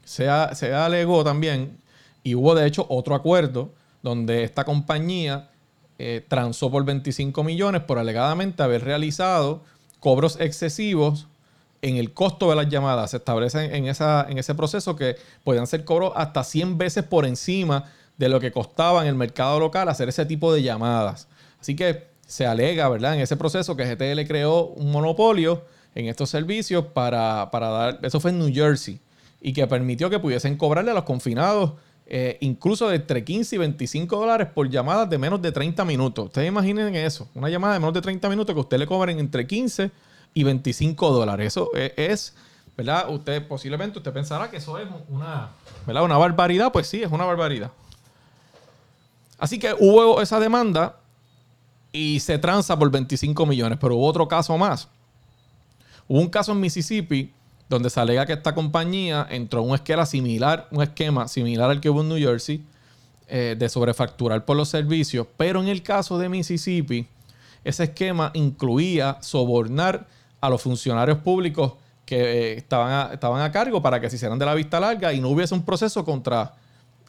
se, 0.05 0.29
se 0.53 0.75
alegó 0.75 1.25
también, 1.25 1.79
y 2.23 2.35
hubo 2.35 2.55
de 2.55 2.67
hecho 2.67 2.85
otro 2.91 3.15
acuerdo, 3.15 3.71
donde 4.03 4.45
esta 4.45 4.65
compañía 4.65 5.49
eh, 5.99 6.23
transó 6.29 6.71
por 6.71 6.85
25 6.85 7.43
millones 7.43 7.81
por 7.85 7.99
alegadamente 7.99 8.63
haber 8.63 8.85
realizado 8.85 9.63
cobros 10.01 10.39
excesivos 10.39 11.29
en 11.81 11.97
el 11.97 12.13
costo 12.13 12.51
de 12.51 12.57
las 12.57 12.69
llamadas. 12.69 13.13
Se 13.13 13.17
establece 13.17 13.75
en, 13.75 13.87
esa, 13.87 14.27
en 14.29 14.37
ese 14.37 14.55
proceso 14.55 14.97
que 14.97 15.17
podían 15.45 15.67
ser 15.67 15.87
cobros 15.87 16.13
hasta 16.15 16.45
100 16.45 16.77
veces 16.77 17.05
por 17.05 17.25
encima 17.25 17.91
de 18.21 18.29
lo 18.29 18.39
que 18.39 18.53
costaba 18.53 19.01
en 19.01 19.09
el 19.09 19.15
mercado 19.15 19.59
local 19.59 19.89
hacer 19.89 20.11
ese 20.11 20.27
tipo 20.27 20.53
de 20.53 20.63
llamadas. 20.63 21.27
Así 21.59 21.75
que 21.75 22.09
se 22.27 22.47
alega, 22.47 22.87
¿verdad? 22.91 23.15
En 23.15 23.21
ese 23.21 23.35
proceso 23.35 23.77
que 23.77 23.87
GTL 23.87 24.29
creó 24.29 24.67
un 24.67 24.93
monopolio 24.93 25.65
en 25.95 26.07
estos 26.07 26.29
servicios 26.29 26.85
para, 26.85 27.49
dar, 27.51 27.99
eso 28.03 28.21
fue 28.21 28.31
en 28.31 28.39
New 28.39 28.53
Jersey, 28.53 29.01
y 29.41 29.55
que 29.55 29.67
permitió 29.67 30.11
que 30.11 30.19
pudiesen 30.19 30.59
cobrarle 30.59 30.91
a 30.91 30.95
los 30.95 31.05
confinados 31.05 31.73
eh, 32.07 32.37
incluso 32.43 32.91
de 32.91 32.97
entre 32.97 33.25
15 33.25 33.57
y 33.57 33.59
25 33.59 34.15
dólares 34.15 34.49
por 34.55 34.69
llamadas 34.69 35.09
de 35.09 35.17
menos 35.17 35.41
de 35.41 35.51
30 35.51 35.83
minutos. 35.87 36.27
Ustedes 36.27 36.47
imaginen 36.47 36.95
eso, 36.97 37.27
una 37.35 37.49
llamada 37.49 37.73
de 37.73 37.81
menos 37.81 37.95
de 37.95 38.03
30 38.03 38.29
minutos 38.29 38.55
que 38.55 38.61
usted 38.61 38.79
le 38.79 38.87
cobren 38.87 39.19
entre 39.19 39.47
15 39.47 39.91
y 40.35 40.45
25 40.45 41.11
dólares. 41.11 41.47
Eso 41.47 41.71
es, 41.75 41.93
es 41.97 42.35
¿verdad? 42.77 43.09
Usted 43.09 43.49
posiblemente 43.49 43.99
usted 43.99 44.13
pensará 44.13 44.51
que 44.51 44.59
eso 44.59 44.79
es 44.79 44.87
una, 45.09 45.53
¿verdad? 45.87 46.05
Una 46.05 46.19
barbaridad, 46.19 46.71
pues 46.71 46.87
sí, 46.87 47.03
es 47.03 47.11
una 47.11 47.25
barbaridad. 47.25 47.71
Así 49.41 49.59
que 49.59 49.75
hubo 49.79 50.21
esa 50.21 50.39
demanda 50.39 51.01
y 51.93 52.21
se 52.21 52.39
transa 52.39 52.79
por 52.79 52.91
25 52.91 53.47
millones, 53.47 53.79
pero 53.81 53.97
hubo 53.97 54.07
otro 54.07 54.29
caso 54.29 54.57
más. 54.59 54.87
Hubo 56.07 56.21
un 56.21 56.29
caso 56.29 56.53
en 56.53 56.61
Mississippi 56.61 57.33
donde 57.69 57.89
se 57.89 57.99
alega 57.99 58.27
que 58.27 58.35
esta 58.35 58.55
compañía 58.55 59.27
entró 59.31 59.63
en 59.63 59.71
un 59.71 59.75
esquema 59.75 60.05
similar, 60.05 60.69
un 60.71 60.83
esquema 60.83 61.27
similar 61.27 61.71
al 61.71 61.81
que 61.81 61.89
hubo 61.89 62.03
en 62.03 62.09
New 62.11 62.19
Jersey 62.19 62.63
eh, 63.29 63.57
de 63.59 63.69
sobrefacturar 63.69 64.45
por 64.45 64.57
los 64.57 64.69
servicios, 64.69 65.27
pero 65.37 65.63
en 65.63 65.69
el 65.69 65.83
caso 65.83 66.19
de 66.19 66.29
Mississippi, 66.29 67.07
ese 67.65 67.85
esquema 67.85 68.33
incluía 68.35 69.19
sobornar 69.21 70.07
a 70.41 70.51
los 70.51 70.61
funcionarios 70.61 71.19
públicos 71.19 71.75
que 72.05 72.17
eh, 72.19 72.53
estaban, 72.59 73.13
estaban 73.13 73.41
a 73.41 73.53
cargo 73.53 73.81
para 73.81 74.01
que 74.01 74.11
se 74.11 74.17
hicieran 74.17 74.39
de 74.39 74.47
la 74.47 74.55
vista 74.55 74.81
larga 74.81 75.13
y 75.13 75.21
no 75.21 75.29
hubiese 75.29 75.55
un 75.55 75.65
proceso 75.65 76.05
contra 76.05 76.55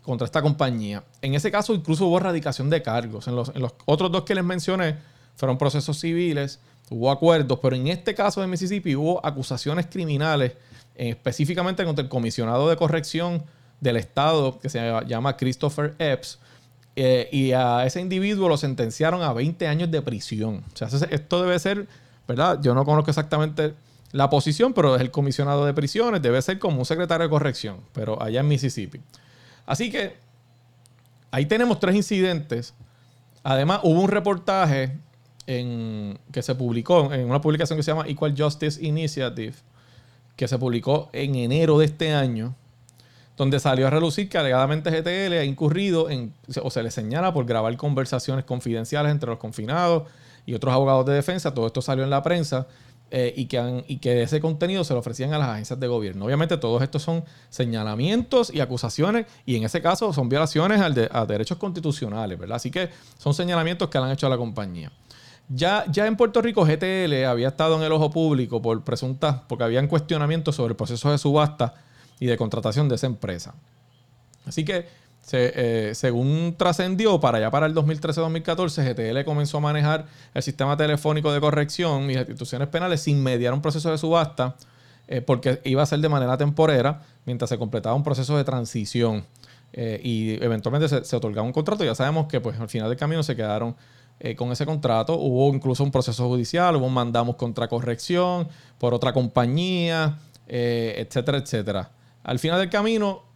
contra 0.02 0.26
esta 0.26 0.42
compañía. 0.42 1.04
En 1.22 1.36
ese 1.36 1.52
caso 1.52 1.74
incluso 1.74 2.08
hubo 2.08 2.18
erradicación 2.18 2.70
de 2.70 2.82
cargos. 2.82 3.28
En 3.28 3.36
los, 3.36 3.52
otros 3.86 4.12
dos 4.12 4.24
que 4.24 4.36
les 4.36 4.44
mencioné 4.44 4.98
fueron 5.36 5.58
procesos 5.58 6.00
civiles, 6.00 6.60
hubo 6.90 7.12
acuerdos, 7.12 7.60
pero 7.62 7.76
en 7.76 7.88
este 7.88 8.14
caso 8.16 8.42
de 8.42 8.48
Mississippi 8.48 8.96
hubo 8.96 9.26
acusaciones 9.26 9.88
criminales, 9.88 10.54
eh, 10.96 11.10
específicamente 11.10 11.86
contra 11.86 12.04
el 12.04 12.10
comisionado 12.10 12.70
de 12.70 12.76
corrección 12.76 13.44
del 13.80 13.98
Estado, 13.98 14.60
que 14.60 14.70
se 14.70 14.80
llama 15.08 15.38
Christopher 15.38 15.96
Epps, 15.98 16.40
eh, 16.96 17.30
y 17.32 17.54
a 17.54 17.86
ese 17.86 18.02
individuo 18.02 18.50
lo 18.50 18.58
sentenciaron 18.58 19.24
a 19.24 19.34
20 19.34 19.68
años 19.68 19.90
de 19.90 20.02
prisión. 20.02 20.64
O 20.74 20.78
sea, 20.78 20.90
esto 21.10 21.42
debe 21.42 21.58
ser, 21.58 21.88
¿verdad? 22.28 22.60
Yo 22.62 22.76
no 22.76 22.84
conozco 22.86 23.10
exactamente 23.10 23.74
la 24.12 24.30
posición, 24.30 24.74
pero 24.74 24.96
es 24.96 25.02
el 25.02 25.10
comisionado 25.10 25.66
de 25.66 25.74
prisiones, 25.74 26.22
debe 26.22 26.42
ser 26.42 26.60
como 26.60 26.80
un 26.80 26.86
secretario 26.86 27.24
de 27.24 27.30
corrección, 27.30 27.78
pero 27.94 28.22
allá 28.22 28.42
en 28.42 28.48
Mississippi. 28.48 29.00
Así 29.66 29.92
que 29.92 30.16
ahí 31.32 31.46
tenemos 31.46 31.80
tres 31.80 31.96
incidentes. 31.96 32.74
Además, 33.44 33.82
hubo 33.84 34.02
un 34.02 34.10
reportaje 34.10 34.98
en, 35.48 36.20
que 36.32 36.42
se 36.42 36.56
publicó 36.56 37.14
en 37.14 37.30
una 37.30 37.42
publicación 37.42 37.78
que 37.78 37.84
se 37.84 37.92
llama 37.92 38.08
Equal 38.08 38.36
Justice 38.38 38.84
Initiative, 38.84 39.54
que 40.36 40.48
se 40.48 40.58
publicó 40.58 41.10
en 41.14 41.36
enero 41.36 41.80
de 41.80 41.86
este 41.86 42.14
año, 42.14 42.56
donde 43.38 43.60
salió 43.60 43.88
a 43.88 43.90
relucir 43.90 44.30
que 44.30 44.38
alegadamente 44.38 44.92
GTL 44.92 45.34
ha 45.34 45.44
incurrido 45.44 46.10
en, 46.10 46.34
o 46.62 46.70
se 46.70 46.84
le 46.84 46.92
señala 46.92 47.34
por 47.34 47.46
grabar 47.46 47.76
conversaciones 47.78 48.46
confidenciales 48.46 49.12
entre 49.12 49.30
los 49.30 49.40
confinados 49.40 50.04
y 50.46 50.54
otros 50.54 50.74
abogados 50.74 51.06
de 51.06 51.14
defensa. 51.14 51.54
Todo 51.54 51.68
esto 51.68 51.82
salió 51.82 52.04
en 52.04 52.10
la 52.10 52.22
prensa 52.22 52.68
eh, 53.14 53.34
y, 53.36 53.48
que 53.48 53.60
han, 53.60 53.84
y 53.90 53.98
que 53.98 54.24
ese 54.24 54.40
contenido 54.40 54.86
se 54.86 54.94
lo 54.94 55.00
ofrecían 55.02 55.34
a 55.34 55.38
las 55.38 55.50
agencias 55.50 55.78
de 55.78 55.86
gobierno. 55.86 56.24
Obviamente 56.24 56.56
todos 56.56 56.82
estos 56.82 57.02
son 57.02 57.26
señalamientos 57.50 58.54
y 58.54 58.62
acusaciones 58.62 59.26
y 59.46 59.58
en 59.58 59.66
ese 59.66 59.82
caso 59.82 60.14
son 60.14 60.30
violaciones 60.30 60.80
a 60.80 61.26
derechos 61.26 61.58
constitucionales, 61.58 62.40
¿verdad? 62.40 62.56
Así 62.56 62.72
que 62.72 62.90
son 63.18 63.34
señalamientos 63.34 63.90
que 63.90 63.98
le 63.98 64.06
han 64.06 64.12
hecho 64.12 64.28
a 64.28 64.30
la 64.30 64.38
compañía. 64.38 64.94
Ya, 65.50 65.84
ya 65.92 66.08
en 66.08 66.16
Puerto 66.16 66.42
Rico 66.42 66.64
GTL 66.64 67.26
había 67.26 67.50
estado 67.50 67.76
en 67.76 67.84
el 67.84 67.92
ojo 67.92 68.10
público 68.10 68.62
por 68.62 68.82
presuntas, 68.86 69.42
porque 69.50 69.66
habían 69.66 69.88
cuestionamientos 69.88 70.56
sobre 70.56 70.72
el 70.72 70.78
proceso 70.78 71.12
de 71.12 71.18
subasta 71.18 71.74
y 72.18 72.28
de 72.28 72.38
contratación 72.38 72.88
de 72.88 72.96
esa 72.96 73.08
empresa. 73.08 73.56
Así 74.46 74.64
que 74.64 74.88
eh, 75.34 75.92
según 75.94 76.56
trascendió, 76.58 77.20
para 77.20 77.38
allá 77.38 77.52
para 77.52 77.66
el 77.66 77.76
2013-2014, 77.76 78.94
GTL 78.94 79.24
comenzó 79.26 79.58
a 79.58 79.62
manejar 79.62 80.06
el 80.34 80.44
sistema 80.44 80.76
telefónico 80.76 81.32
de 81.32 81.40
corrección 81.40 82.10
y 82.10 82.16
instituciones 82.16 82.68
penales 82.68 83.02
sin 83.02 83.22
mediar 83.22 83.54
un 83.54 83.62
proceso 83.62 83.92
de 83.92 83.98
subasta, 83.98 84.56
eh, 85.08 85.22
porque 85.22 85.62
iba 85.64 85.84
a 85.84 85.86
ser 85.86 86.00
de 86.00 86.10
manera 86.10 86.38
temporera 86.38 87.04
mientras 87.26 87.50
se 87.50 87.58
completaba 87.58 87.96
un 87.96 88.04
proceso 88.04 88.36
de 88.38 88.44
transición. 88.44 89.26
eh, 89.74 90.02
y 90.04 90.44
eventualmente 90.44 90.90
se, 90.90 91.06
se 91.06 91.16
otorgaba 91.16 91.48
un 91.48 91.54
contrato. 91.54 91.86
Ya 91.86 91.96
sabemos 91.96 92.28
que 92.28 92.42
pues 92.42 92.60
al 92.60 92.68
final 92.68 92.90
del 92.90 92.98
camino 92.98 93.24
se 93.24 93.36
quedaron 93.36 93.76
con 94.38 94.52
ese 94.52 94.66
contrato. 94.68 95.16
Hubo 95.16 95.52
incluso 95.52 95.84
un 95.84 95.92
proceso 95.92 96.28
judicial, 96.28 96.76
hubo 96.76 96.86
un 96.86 96.94
mandamos 96.94 97.38
contra 97.38 97.68
corrección 97.68 98.50
por 98.78 98.94
otra 98.94 99.14
compañía, 99.14 100.20
etcétera, 100.48 101.40
etcétera. 101.40 101.90
Al 102.24 102.38
final 102.38 102.60
del 102.60 102.70
camino 102.70 103.31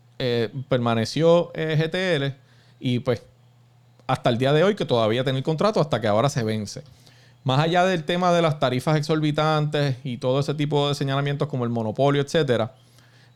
permaneció 0.69 1.51
GTL 1.53 2.35
y 2.79 2.99
pues 2.99 3.23
hasta 4.07 4.29
el 4.29 4.37
día 4.37 4.53
de 4.53 4.63
hoy 4.63 4.75
que 4.75 4.85
todavía 4.85 5.23
tiene 5.23 5.39
el 5.39 5.43
contrato 5.43 5.79
hasta 5.81 5.99
que 5.99 6.07
ahora 6.07 6.29
se 6.29 6.43
vence. 6.43 6.83
Más 7.43 7.59
allá 7.59 7.85
del 7.85 8.03
tema 8.03 8.31
de 8.33 8.41
las 8.41 8.59
tarifas 8.59 8.97
exorbitantes 8.97 9.97
y 10.03 10.17
todo 10.17 10.39
ese 10.39 10.53
tipo 10.55 10.89
de 10.89 10.95
señalamientos 10.95 11.47
como 11.47 11.63
el 11.63 11.69
monopolio, 11.69 12.21
etcétera, 12.21 12.73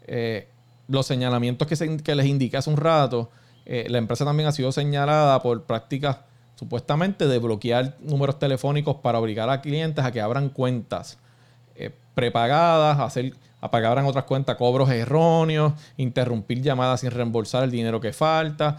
eh, 0.07 0.47
los 0.87 1.05
señalamientos 1.05 1.67
que, 1.67 2.15
les 2.15 2.25
indiqué 2.25 2.57
hace 2.57 2.69
un 2.69 2.77
rato, 2.77 3.29
eh, 3.65 3.85
la 3.89 3.99
empresa 3.99 4.25
también 4.25 4.49
ha 4.49 4.51
sido 4.51 4.71
señalada 4.71 5.39
por 5.43 5.63
prácticas 5.65 6.17
supuestamente 6.55 7.27
de 7.27 7.37
bloquear 7.37 7.97
números 8.01 8.39
telefónicos 8.39 8.95
para 8.95 9.19
obligar 9.19 9.49
a 9.49 9.61
clientes 9.61 10.03
a 10.03 10.11
que 10.11 10.21
abran 10.21 10.49
cuentas 10.49 11.19
eh, 11.75 11.91
prepagadas, 12.15 12.99
hacer, 12.99 13.33
que 13.33 13.37
abran 13.61 14.05
otras 14.05 14.25
cuentas, 14.25 14.55
cobros 14.55 14.89
erróneos, 14.89 15.73
interrumpir 15.97 16.61
llamadas 16.61 17.01
sin 17.01 17.11
reembolsar 17.11 17.63
el 17.63 17.71
dinero 17.71 17.99
que 17.99 18.13
falta, 18.13 18.77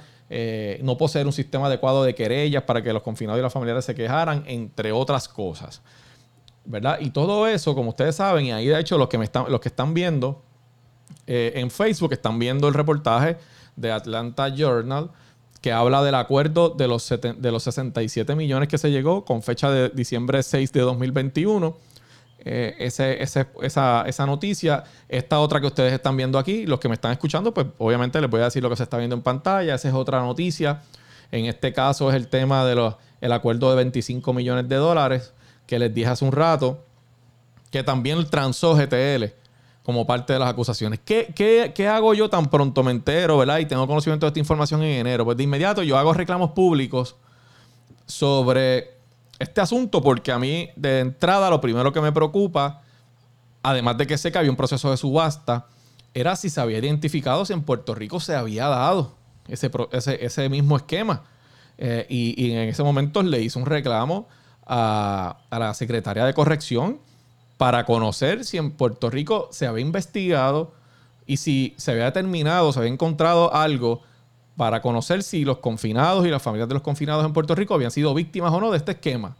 no 0.83 0.97
poseer 0.97 1.27
un 1.27 1.33
sistema 1.33 1.67
adecuado 1.67 2.05
de 2.05 2.15
querellas 2.15 2.63
para 2.63 2.83
que 2.83 2.93
los 2.93 3.03
confinados 3.03 3.39
y 3.39 3.43
los 3.43 3.53
familiares 3.53 3.85
se 3.85 3.95
quejaran, 3.95 4.45
entre 4.47 4.93
otras 4.93 5.29
cosas. 5.29 5.83
¿Verdad? 6.65 6.99
Y 7.01 7.11
todo 7.11 7.47
eso, 7.47 7.75
como 7.75 7.91
ustedes 7.91 8.17
saben, 8.17 8.47
y 8.47 8.53
ahí 8.53 8.67
de 8.67 8.79
hecho 8.79 8.97
los 8.97 9.09
que, 9.09 9.19
me 9.19 9.25
están, 9.25 9.51
los 9.51 9.61
que 9.61 9.69
están 9.69 9.93
viendo, 9.93 10.43
eh, 11.27 11.53
en 11.57 11.71
Facebook 11.71 12.13
están 12.13 12.39
viendo 12.39 12.69
el 12.69 12.75
reportaje 12.75 13.37
de 13.77 13.91
Atlanta 13.91 14.49
Journal 14.49 15.11
que 15.61 15.73
habla 15.73 16.03
del 16.03 16.15
acuerdo 16.15 16.71
de 16.71 16.89
los, 16.89 17.09
de 17.09 17.53
los 17.53 17.63
67 17.63 18.35
millones 18.35 18.69
que 18.69 18.79
se 18.79 18.91
llegó 18.91 19.25
con 19.25 19.43
fecha 19.43 19.71
de 19.71 19.91
diciembre 19.91 20.43
6 20.43 20.73
de 20.73 20.81
2021. 20.81 21.77
Eh, 22.43 22.77
esa, 22.79 23.11
esa, 24.05 24.27
noticia, 24.27 24.85
esta 25.09 25.41
otra 25.41 25.61
que 25.61 25.67
ustedes 25.67 25.93
están 25.93 26.17
viendo 26.17 26.39
aquí, 26.39 26.65
los 26.67 26.81
que 26.81 26.89
me 26.89 26.95
están 26.95 27.13
escuchando, 27.13 27.53
pues 27.53 27.67
obviamente 27.79 28.21
les 28.21 28.31
voy 28.31 28.41
a 28.41 28.45
decir 28.45 28.63
lo 28.63 28.71
que 28.71 28.77
se 28.77 28.85
está 28.85 28.97
viendo 28.97 29.15
en 29.15 29.23
pantalla. 29.23 29.75
Esa 29.75 29.89
es 29.89 29.95
otra 29.95 30.21
noticia. 30.21 30.83
En 31.33 31.45
este 31.45 31.73
caso 31.73 32.09
es 32.11 32.17
el 32.17 32.29
tema 32.29 32.65
del 32.65 33.33
acuerdo 33.33 33.71
de 33.71 33.77
25 33.77 34.33
millones 34.33 34.69
de 34.69 34.77
dólares 34.77 35.33
que 35.67 35.79
les 35.79 35.95
dije 35.95 36.09
hace 36.09 36.25
un 36.25 36.33
rato, 36.33 36.85
que 37.71 37.85
también 37.85 38.25
transó 38.29 38.75
GTL 38.75 39.27
como 39.83 40.07
parte 40.07 40.33
de 40.33 40.39
las 40.39 40.49
acusaciones. 40.49 41.01
¿Qué, 41.05 41.89
hago 41.89 42.15
yo 42.15 42.29
tan 42.29 42.47
pronto 42.47 42.83
me 42.83 42.91
entero, 42.91 43.39
verdad? 43.39 43.59
Y 43.59 43.67
tengo 43.67 43.87
conocimiento 43.87 44.27
de 44.27 44.29
esta 44.29 44.41
información 44.41 44.83
en 44.83 45.01
enero. 45.01 45.25
Pues 45.25 45.37
de 45.37 45.45
inmediato 45.45 45.83
yo 45.83 45.97
hago 45.97 46.13
reclamos 46.13 46.51
públicos 46.53 47.17
sobre 48.07 49.00
este 49.41 49.63
asunto 49.63 50.03
porque 50.03 50.31
a 50.31 50.39
mí 50.39 50.69
de 50.77 51.01
entrada 51.01 51.51
lo 51.51 51.61
primero 51.61 51.93
que 51.93 52.01
me 52.01 52.13
preocupa, 52.13 52.83
además 53.63 53.97
de 53.97 54.07
que 54.07 54.19
sé 54.19 54.31
que 54.31 54.39
había 54.39 54.51
un 54.51 54.57
proceso 54.57 54.91
de 54.91 54.99
subasta, 54.99 55.67
era 56.13 56.37
si 56.37 56.51
se 56.51 56.61
había 56.61 56.79
identificado 56.79 57.45
si 57.47 57.55
en 57.55 57.63
Puerto 57.63 57.95
Rico 57.95 58.21
se 58.21 58.37
había 58.37 58.69
dado 58.69 59.15
ese, 59.49 59.71
ese, 59.93 60.49
mismo 60.51 60.77
esquema. 60.77 61.25
Eh, 61.79 62.07
y, 62.11 62.53
en 62.53 62.69
ese 62.69 62.83
momento 62.83 63.23
le 63.23 63.41
hice 63.41 63.59
un 63.59 63.65
reclamo 63.65 64.29
a, 64.67 65.39
a 65.49 65.59
la 65.59 65.73
secretaria 65.73 66.27
de 66.27 66.35
corrección 66.35 67.01
para 67.57 67.87
conocer 67.87 68.45
si 68.45 68.59
en 68.59 68.73
Puerto 68.73 69.09
Rico 69.09 69.49
se 69.53 69.67
había 69.67 69.85
investigado 69.85 70.75
y 71.27 71.39
si 71.39 71.75
se 71.79 71.93
había 71.93 72.05
determinado, 72.05 72.73
se 72.75 72.81
había 72.81 72.93
encontrado 72.93 73.55
algo 73.55 74.03
para 74.61 74.83
conocer 74.83 75.23
si 75.23 75.43
los 75.43 75.57
confinados 75.57 76.27
y 76.27 76.29
las 76.29 76.43
familias 76.43 76.69
de 76.69 76.75
los 76.75 76.83
confinados 76.83 77.25
en 77.25 77.33
Puerto 77.33 77.55
Rico 77.55 77.73
habían 77.73 77.91
sido 77.91 78.13
víctimas 78.13 78.53
o 78.53 78.61
no 78.61 78.71
de 78.71 78.77
este 78.77 78.93
esquema. 78.93 79.35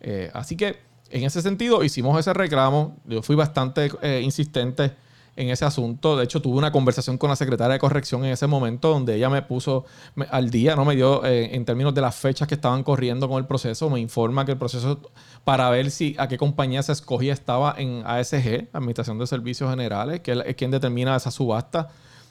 Eh, 0.00 0.32
así 0.34 0.56
que 0.56 0.80
en 1.10 1.22
ese 1.22 1.42
sentido 1.42 1.84
hicimos 1.84 2.18
ese 2.18 2.34
reclamo. 2.34 2.96
Yo 3.04 3.22
fui 3.22 3.36
bastante 3.36 3.88
eh, 4.02 4.20
insistente 4.24 4.90
en 5.36 5.50
ese 5.50 5.64
asunto. 5.64 6.16
De 6.16 6.24
hecho, 6.24 6.42
tuve 6.42 6.58
una 6.58 6.72
conversación 6.72 7.18
con 7.18 7.30
la 7.30 7.36
secretaria 7.36 7.74
de 7.74 7.78
corrección 7.78 8.24
en 8.24 8.32
ese 8.32 8.48
momento 8.48 8.88
donde 8.88 9.14
ella 9.14 9.30
me 9.30 9.42
puso 9.42 9.84
al 10.28 10.50
día, 10.50 10.74
¿no? 10.74 10.84
Me 10.84 10.96
dio 10.96 11.24
eh, 11.24 11.54
en 11.54 11.64
términos 11.64 11.94
de 11.94 12.00
las 12.00 12.16
fechas 12.16 12.48
que 12.48 12.56
estaban 12.56 12.82
corriendo 12.82 13.28
con 13.28 13.38
el 13.38 13.46
proceso, 13.46 13.88
me 13.90 14.00
informa 14.00 14.44
que 14.44 14.50
el 14.50 14.58
proceso 14.58 14.98
para 15.44 15.70
ver 15.70 15.92
si 15.92 16.16
a 16.18 16.26
qué 16.26 16.36
compañía 16.36 16.82
se 16.82 16.90
escogía 16.90 17.32
estaba 17.32 17.76
en 17.78 18.02
ASG, 18.04 18.70
Administración 18.72 19.20
de 19.20 19.28
Servicios 19.28 19.70
Generales, 19.70 20.18
que 20.18 20.42
es 20.44 20.56
quien 20.56 20.72
determina 20.72 21.14
esa 21.14 21.30
subasta. 21.30 21.90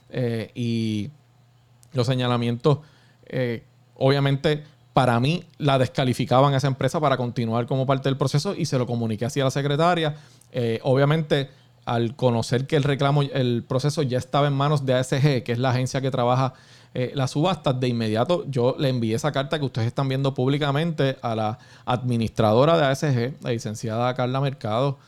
Eh, 0.10 0.52
y 0.54 1.10
los 1.94 2.08
señalamientos, 2.08 2.80
eh, 3.26 3.64
obviamente, 3.96 4.64
para 4.94 5.20
mí 5.20 5.44
la 5.58 5.80
descalificaban 5.80 6.54
a 6.54 6.58
esa 6.58 6.68
empresa 6.68 7.00
para 7.00 7.18
continuar 7.18 7.66
como 7.66 7.86
parte 7.86 8.10
del 8.10 8.18
proceso 8.18 8.54
y 8.56 8.66
se 8.66 8.78
lo 8.78 8.86
comuniqué 8.86 9.26
así 9.26 9.40
a 9.42 9.46
la 9.46 9.52
secretaria. 9.52 10.16
obviamente 10.84 11.50
al 11.86 12.16
conocer 12.16 12.66
que 12.66 12.76
el 12.76 12.84
reclamo, 12.84 13.24
el 13.24 13.64
proceso 13.68 14.04
ya 14.04 14.18
estaba 14.18 14.48
en 14.48 14.54
manos 14.54 14.86
de 14.86 14.94
ASG, 14.94 15.44
que 15.44 15.52
es 15.52 15.60
la 15.60 15.72
agencia 15.72 16.02
que 16.02 16.12
trabaja 16.12 16.54
eh, 16.96 17.12
las 17.16 17.32
subastas, 17.32 17.80
de 17.80 17.88
inmediato 17.88 18.46
yo 18.48 18.76
le 18.78 18.90
envié 18.90 19.16
esa 19.16 19.32
carta 19.32 19.58
que 19.58 19.66
ustedes 19.66 19.88
están 19.88 20.08
viendo 20.08 20.36
públicamente 20.36 21.18
a 21.22 21.36
la 21.36 21.58
administradora 21.86 22.78
de 22.78 22.86
ASG, 22.86 23.44
la 23.44 23.50
licenciada 23.52 24.14
Carla 24.14 24.40
Mercado. 24.40 25.00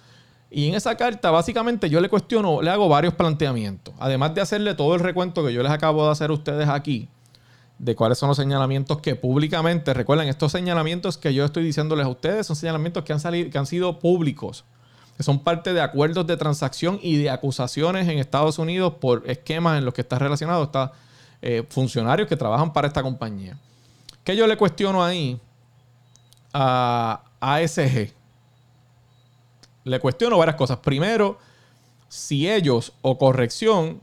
Y 0.49 0.69
en 0.69 0.75
esa 0.75 0.95
carta, 0.95 1.31
básicamente, 1.31 1.89
yo 1.89 1.99
le 1.99 2.09
cuestiono, 2.09 2.61
le 2.61 2.69
hago 2.69 2.87
varios 2.87 3.13
planteamientos. 3.13 3.93
Además 3.99 4.35
de 4.35 4.41
hacerle 4.41 4.75
todo 4.75 4.95
el 4.95 5.01
recuento 5.01 5.45
que 5.45 5.53
yo 5.53 5.63
les 5.63 5.71
acabo 5.71 6.05
de 6.05 6.11
hacer 6.11 6.29
a 6.29 6.33
ustedes 6.33 6.69
aquí, 6.69 7.09
de 7.79 7.95
cuáles 7.95 8.17
son 8.17 8.29
los 8.29 8.37
señalamientos 8.37 8.99
que 9.01 9.15
públicamente, 9.15 9.93
recuerden, 9.93 10.29
estos 10.29 10.51
señalamientos 10.51 11.17
que 11.17 11.33
yo 11.33 11.43
estoy 11.43 11.63
diciéndoles 11.63 12.05
a 12.05 12.09
ustedes 12.09 12.47
son 12.47 12.55
señalamientos 12.55 13.03
que 13.03 13.11
han, 13.11 13.19
salido, 13.19 13.49
que 13.49 13.57
han 13.57 13.65
sido 13.65 13.99
públicos 13.99 14.63
que 15.17 15.23
son 15.23 15.39
parte 15.39 15.73
de 15.73 15.81
acuerdos 15.81 16.27
de 16.27 16.35
transacción 16.35 16.99
y 17.01 17.17
de 17.17 17.29
acusaciones 17.29 18.07
en 18.07 18.19
Estados 18.19 18.59
Unidos 18.59 18.95
por 18.99 19.23
esquemas 19.29 19.77
en 19.77 19.85
los 19.85 19.93
que 19.93 20.01
está 20.01 20.19
relacionado 20.19 20.63
está 20.63 20.91
eh, 21.41 21.63
funcionarios 21.69 22.27
que 22.27 22.35
trabajan 22.35 22.73
para 22.73 22.87
esta 22.87 23.01
compañía. 23.01 23.57
¿Qué 24.23 24.35
yo 24.35 24.47
le 24.47 24.57
cuestiono 24.57 25.03
ahí 25.03 25.39
a 26.53 27.21
ASG? 27.39 28.14
Le 29.85 29.99
cuestiono 29.99 30.37
varias 30.37 30.57
cosas. 30.57 30.79
Primero, 30.79 31.39
si 32.09 32.49
ellos 32.49 32.91
o 33.01 33.17
corrección 33.17 34.01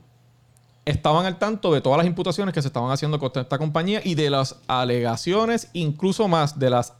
estaban 0.85 1.25
al 1.25 1.37
tanto 1.37 1.71
de 1.73 1.81
todas 1.81 1.97
las 1.97 2.07
imputaciones 2.07 2.53
que 2.53 2.61
se 2.61 2.67
estaban 2.67 2.91
haciendo 2.91 3.19
contra 3.19 3.43
esta 3.43 3.57
compañía 3.57 4.01
y 4.03 4.15
de 4.15 4.29
las 4.29 4.57
alegaciones, 4.67 5.69
incluso 5.73 6.27
más 6.27 6.57
de 6.59 6.69
las 6.69 6.93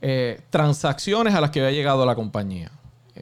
eh, 0.00 0.40
transacciones 0.50 1.34
a 1.34 1.40
las 1.40 1.50
que 1.50 1.60
había 1.60 1.72
llegado 1.72 2.06
la 2.06 2.14
compañía 2.14 2.70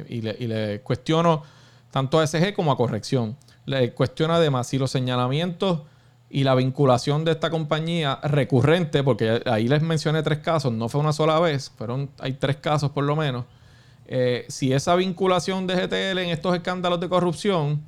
y 0.08 0.20
le, 0.22 0.80
cuestiono 0.80 1.42
tanto 1.90 2.18
a 2.18 2.26
SG 2.26 2.52
como 2.54 2.72
a 2.72 2.76
corrección. 2.76 3.36
Le 3.66 3.92
cuestiono 3.92 4.34
además 4.34 4.66
si 4.66 4.78
los 4.78 4.90
señalamientos 4.90 5.82
y 6.30 6.42
la 6.42 6.54
vinculación 6.54 7.24
de 7.24 7.32
esta 7.32 7.50
compañía 7.50 8.18
recurrente, 8.24 9.04
porque 9.04 9.42
ahí 9.46 9.68
les 9.68 9.82
mencioné 9.82 10.22
tres 10.22 10.40
casos, 10.40 10.72
no 10.72 10.88
fue 10.88 11.00
una 11.00 11.12
sola 11.12 11.38
vez, 11.38 11.70
fueron, 11.76 12.10
hay 12.18 12.32
tres 12.32 12.56
casos 12.56 12.90
por 12.90 13.04
lo 13.04 13.14
menos. 13.14 13.44
Eh, 14.06 14.44
si 14.48 14.72
esa 14.72 14.94
vinculación 14.96 15.66
de 15.66 15.74
GTL 15.74 16.18
en 16.18 16.30
estos 16.30 16.54
escándalos 16.54 17.00
de 17.00 17.08
corrupción 17.08 17.82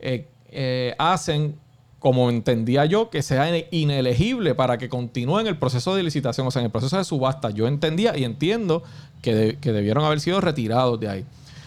eh, 0.00 0.28
eh, 0.48 0.94
hacen, 0.98 1.56
como 1.98 2.30
entendía 2.30 2.84
yo, 2.84 3.10
que 3.10 3.22
sea 3.22 3.48
inelegible 3.70 4.54
para 4.54 4.76
que 4.76 4.88
continúe 4.88 5.40
en 5.40 5.46
el 5.46 5.56
proceso 5.56 5.94
de 5.94 6.02
licitación, 6.02 6.46
o 6.46 6.50
sea, 6.50 6.60
en 6.60 6.66
el 6.66 6.72
proceso 6.72 6.98
de 6.98 7.04
subasta. 7.04 7.50
Yo 7.50 7.68
entendía 7.68 8.16
y 8.16 8.24
entiendo 8.24 8.82
que, 9.22 9.58
que 9.60 9.72
debieron 9.72 10.04
haber 10.04 10.20
sido 10.20 10.40
retirados 10.40 10.98
de 10.98 11.08
ahí. 11.08 11.24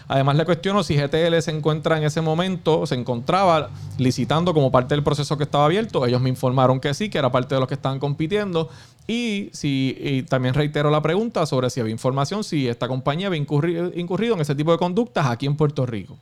Además, 0.07 0.35
le 0.35 0.45
cuestiono 0.45 0.83
si 0.83 0.95
GTL 0.95 1.39
se 1.41 1.51
encuentra 1.51 1.97
en 1.97 2.03
ese 2.03 2.21
momento, 2.21 2.85
se 2.85 2.95
encontraba 2.95 3.69
licitando 3.97 4.53
como 4.53 4.71
parte 4.71 4.93
del 4.93 5.03
proceso 5.03 5.37
que 5.37 5.43
estaba 5.43 5.65
abierto. 5.65 6.05
Ellos 6.05 6.21
me 6.21 6.29
informaron 6.29 6.79
que 6.79 6.93
sí, 6.93 7.09
que 7.09 7.17
era 7.17 7.31
parte 7.31 7.55
de 7.55 7.59
los 7.59 7.67
que 7.67 7.73
estaban 7.73 7.99
compitiendo. 7.99 8.69
Y, 9.07 9.49
si, 9.53 10.25
también 10.29 10.53
reitero 10.53 10.89
la 10.89 11.01
pregunta 11.01 11.45
sobre 11.45 11.69
si 11.69 11.79
había 11.79 11.91
información, 11.91 12.43
si 12.43 12.67
esta 12.67 12.87
compañía 12.87 13.27
había 13.27 13.39
incurrido, 13.39 14.35
en 14.35 14.41
ese 14.41 14.55
tipo 14.55 14.71
de 14.71 14.77
conductas 14.77 15.27
aquí 15.27 15.45
en 15.45 15.55
Puerto 15.55 15.85
Rico. 15.85 16.17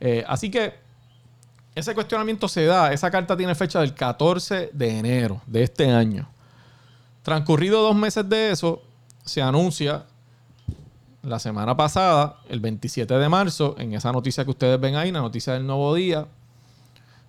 Eh, 0.00 0.24
así 0.26 0.50
que 0.50 0.74
ese 1.74 1.94
cuestionamiento 1.94 2.48
se 2.48 2.64
da, 2.64 2.92
esa 2.92 3.10
carta 3.10 3.36
tiene 3.36 3.54
fecha 3.54 3.80
del 3.80 3.94
14 3.94 4.70
de 4.72 4.98
enero 4.98 5.40
de 5.46 5.62
este 5.62 5.90
año. 5.90 6.28
Transcurrido 7.22 7.82
dos 7.82 7.94
meses 7.94 8.28
de 8.28 8.50
eso, 8.50 8.82
se 9.24 9.42
anuncia 9.42 10.04
la 11.22 11.38
semana 11.38 11.76
pasada, 11.76 12.36
el 12.48 12.60
27 12.60 13.14
de 13.14 13.28
marzo, 13.28 13.74
en 13.78 13.94
esa 13.94 14.12
noticia 14.12 14.44
que 14.44 14.50
ustedes 14.50 14.80
ven 14.80 14.96
ahí, 14.96 15.10
la 15.12 15.20
noticia 15.20 15.52
del 15.52 15.66
nuevo 15.66 15.94
día, 15.94 16.26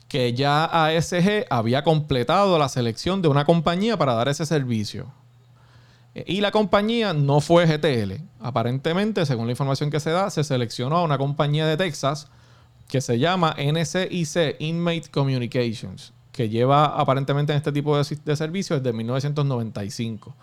que 0.07 0.33
ya 0.33 0.65
ASG 0.65 1.45
había 1.49 1.83
completado 1.83 2.57
la 2.57 2.69
selección 2.69 3.21
de 3.21 3.27
una 3.27 3.45
compañía 3.45 3.97
para 3.97 4.13
dar 4.13 4.27
ese 4.27 4.45
servicio. 4.45 5.11
Y 6.13 6.41
la 6.41 6.51
compañía 6.51 7.13
no 7.13 7.39
fue 7.39 7.65
GTL. 7.65 8.21
Aparentemente, 8.41 9.25
según 9.25 9.45
la 9.45 9.51
información 9.51 9.89
que 9.89 10.01
se 10.01 10.09
da, 10.09 10.29
se 10.29 10.43
seleccionó 10.43 10.97
a 10.97 11.03
una 11.03 11.17
compañía 11.17 11.65
de 11.65 11.77
Texas 11.77 12.27
que 12.89 12.99
se 12.99 13.19
llama 13.19 13.55
NCIC, 13.57 14.57
Inmate 14.59 15.09
Communications. 15.11 16.13
que 16.33 16.49
lleva 16.49 16.85
aparentemente 16.85 17.53
en 17.53 17.57
este 17.57 17.71
tipo 17.71 17.97
de, 17.97 18.17
de 18.23 18.35
servicios 18.35 18.81
desde 18.81 18.95
1995. 18.95 20.35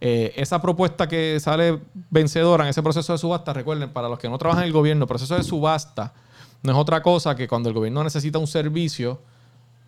Eh, 0.00 0.32
esa 0.36 0.62
propuesta 0.62 1.06
que 1.08 1.38
sale 1.40 1.78
vencedora 2.08 2.64
en 2.64 2.70
ese 2.70 2.82
proceso 2.82 3.12
de 3.12 3.18
subasta, 3.18 3.52
recuerden, 3.52 3.90
para 3.90 4.08
los 4.08 4.18
que 4.18 4.28
no 4.28 4.38
trabajan 4.38 4.62
en 4.62 4.68
el 4.68 4.72
gobierno, 4.72 5.04
el 5.04 5.08
proceso 5.08 5.36
de 5.36 5.42
subasta 5.42 6.14
no 6.62 6.72
es 6.72 6.78
otra 6.78 7.02
cosa 7.02 7.34
que 7.34 7.48
cuando 7.48 7.68
el 7.68 7.74
gobierno 7.74 8.02
necesita 8.04 8.38
un 8.38 8.46
servicio, 8.46 9.20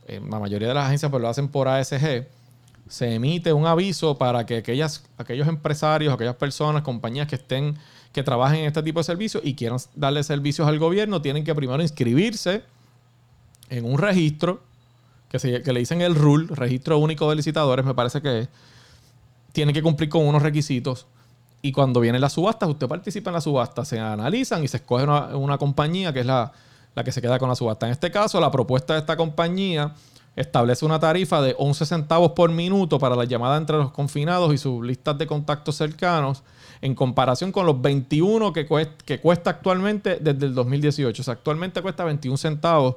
la 0.09 0.38
mayoría 0.38 0.69
de 0.69 0.75
las 0.75 0.87
agencias 0.87 1.11
pues 1.11 1.23
lo 1.23 1.28
hacen 1.28 1.49
por 1.49 1.69
ASG, 1.69 2.26
se 2.88 3.14
emite 3.14 3.52
un 3.52 3.66
aviso 3.66 4.19
para 4.19 4.45
que 4.45 4.59
aquellas, 4.59 5.04
aquellos 5.16 5.49
empresarios, 5.49 6.12
aquellas 6.12 6.37
personas, 6.37 6.83
compañías 6.83 7.26
que 7.26 7.37
estén, 7.37 7.78
que 8.12 8.23
trabajen 8.23 8.61
en 8.61 8.66
este 8.66 8.83
tipo 8.83 9.00
de 9.00 9.04
servicios 9.04 9.42
y 9.47 9.54
quieran 9.54 9.78
darle 9.95 10.23
servicios 10.23 10.69
al 10.69 10.78
gobierno, 10.78 11.23
tienen 11.23 11.45
que 11.45 11.54
primero 11.54 11.83
inscribirse 11.83 12.62
en 13.71 13.87
un 13.87 13.99
registro 13.99 14.61
que, 15.31 15.38
se, 15.38 15.62
que 15.62 15.73
le 15.73 15.81
dicen 15.81 16.02
el 16.02 16.14
RUL, 16.14 16.49
Registro 16.49 16.99
Único 16.99 17.31
de 17.31 17.37
Licitadores, 17.37 17.87
me 17.87 17.95
parece 17.95 18.21
que 18.21 18.40
es 18.40 18.49
tiene 19.52 19.73
que 19.73 19.82
cumplir 19.82 20.09
con 20.09 20.26
unos 20.26 20.42
requisitos. 20.42 21.06
Y 21.61 21.71
cuando 21.71 22.00
vienen 22.00 22.21
las 22.21 22.32
subastas, 22.32 22.68
usted 22.68 22.88
participa 22.88 23.30
en 23.30 23.35
la 23.35 23.40
subasta, 23.40 23.85
se 23.85 24.00
analizan 24.00 24.64
y 24.64 24.68
se 24.68 24.78
escoge 24.78 25.04
una, 25.04 25.59
compañía 25.59 26.12
que 26.12 26.21
es 26.21 26.26
la, 26.26 26.52
la, 26.94 27.04
que 27.04 27.12
se 27.12 27.23
queda 27.23 27.38
con 27.38 27.49
la 27.49 27.54
subasta. 27.54 27.87
En 27.87 27.92
este 27.92 28.11
caso, 28.11 28.40
la 28.40 28.50
propuesta 28.50 28.94
de 28.94 29.00
esta 29.00 29.16
compañía 29.16 29.94
establece 30.35 30.85
una 30.85 30.99
tarifa 30.99 31.40
de 31.40 31.54
11 31.56 31.87
centavos 31.87 32.32
por 32.32 32.50
minuto 32.50 32.99
para 32.99 33.14
la 33.14 33.25
llamada 33.25 33.59
entre 33.59 33.76
los 33.76 33.92
confinados 33.92 34.52
y 34.52 34.59
sus 34.59 34.85
listas 34.85 35.16
de 35.18 35.26
contactos 35.26 35.76
cercanos, 35.76 36.42
en 36.80 36.97
comparación 36.97 37.52
con 37.52 37.64
los 37.64 37.80
21 37.80 38.52
que 38.52 38.66
cuesta, 38.66 38.94
que 39.04 39.21
cuesta 39.21 39.50
actualmente 39.50 40.18
desde 40.21 40.47
el 40.47 40.54
2018. 40.54 41.23
O 41.23 41.25
sea, 41.25 41.35
actualmente 41.35 41.80
cuesta 41.80 42.02
21 42.02 42.37
centavos 42.38 42.97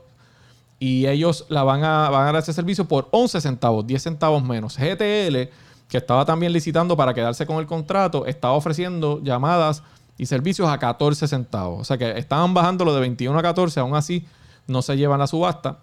y 0.80 1.06
ellos 1.06 1.46
la 1.50 1.64
van 1.64 1.84
a, 1.84 2.10
van 2.10 2.24
a 2.24 2.26
dar 2.32 2.36
ese 2.38 2.52
servicio 2.52 2.86
por 2.86 3.10
11 3.12 3.42
centavos, 3.42 3.86
10 3.86 4.02
centavos 4.02 4.44
menos. 4.44 4.78
GTL 4.78 5.50
que 5.88 5.98
estaba 5.98 6.26
también 6.26 6.54
licitando 6.54 6.98
para 6.98 7.14
quedarse 7.14 7.46
con 7.46 7.58
el 7.58 7.66
contrato, 7.66 8.26
estaba 8.26 8.54
ofreciendo 8.54 9.22
llamadas 9.24 9.84
y 10.18 10.26
servicios 10.26 10.70
a 10.70 10.78
14 10.78 11.28
centavos. 11.28 11.82
O 11.82 11.84
sea 11.84 11.98
que 11.98 12.18
estaban 12.18 12.54
bajando 12.54 12.86
lo 12.86 12.94
de 12.94 13.02
21 13.02 13.38
a 13.38 13.42
14, 13.42 13.80
aún 13.80 13.96
así 13.96 14.26
no 14.68 14.82
se 14.82 14.98
llevan 14.98 15.20
la 15.20 15.28
subasta. 15.28 15.80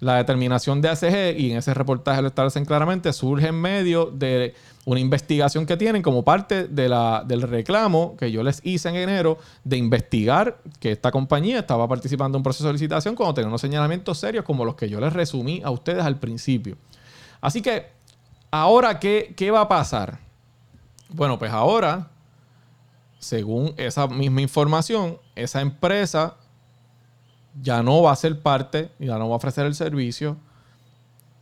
La 0.00 0.16
determinación 0.16 0.82
de 0.82 0.88
ACG, 0.88 1.38
y 1.38 1.52
en 1.52 1.58
ese 1.58 1.72
reportaje 1.72 2.20
lo 2.20 2.28
establecen 2.28 2.64
claramente, 2.64 3.12
surge 3.12 3.48
en 3.48 3.54
medio 3.54 4.06
de 4.06 4.54
una 4.84 5.00
investigación 5.00 5.66
que 5.66 5.76
tienen 5.76 6.02
como 6.02 6.24
parte 6.24 6.66
de 6.68 6.88
la, 6.88 7.24
del 7.26 7.42
reclamo 7.42 8.16
que 8.18 8.30
yo 8.30 8.42
les 8.42 8.60
hice 8.64 8.88
en 8.88 8.96
enero 8.96 9.38
de 9.62 9.76
investigar 9.76 10.58
que 10.78 10.92
esta 10.92 11.10
compañía 11.10 11.60
estaba 11.60 11.88
participando 11.88 12.36
en 12.36 12.40
un 12.40 12.42
proceso 12.42 12.66
de 12.66 12.74
licitación 12.74 13.14
cuando 13.14 13.34
tenía 13.34 13.48
unos 13.48 13.60
señalamientos 13.60 14.18
serios 14.18 14.44
como 14.44 14.64
los 14.64 14.74
que 14.74 14.88
yo 14.88 15.00
les 15.00 15.12
resumí 15.12 15.62
a 15.64 15.70
ustedes 15.70 16.04
al 16.04 16.18
principio. 16.18 16.76
Así 17.40 17.62
que 17.62 17.86
Ahora, 18.56 19.00
¿qué, 19.00 19.34
¿qué 19.36 19.50
va 19.50 19.62
a 19.62 19.68
pasar? 19.68 20.20
Bueno, 21.08 21.40
pues 21.40 21.50
ahora, 21.50 22.08
según 23.18 23.74
esa 23.76 24.06
misma 24.06 24.42
información, 24.42 25.18
esa 25.34 25.60
empresa 25.60 26.36
ya 27.60 27.82
no 27.82 28.00
va 28.00 28.12
a 28.12 28.16
ser 28.16 28.40
parte, 28.40 28.92
ya 29.00 29.18
no 29.18 29.28
va 29.28 29.34
a 29.34 29.38
ofrecer 29.38 29.66
el 29.66 29.74
servicio. 29.74 30.36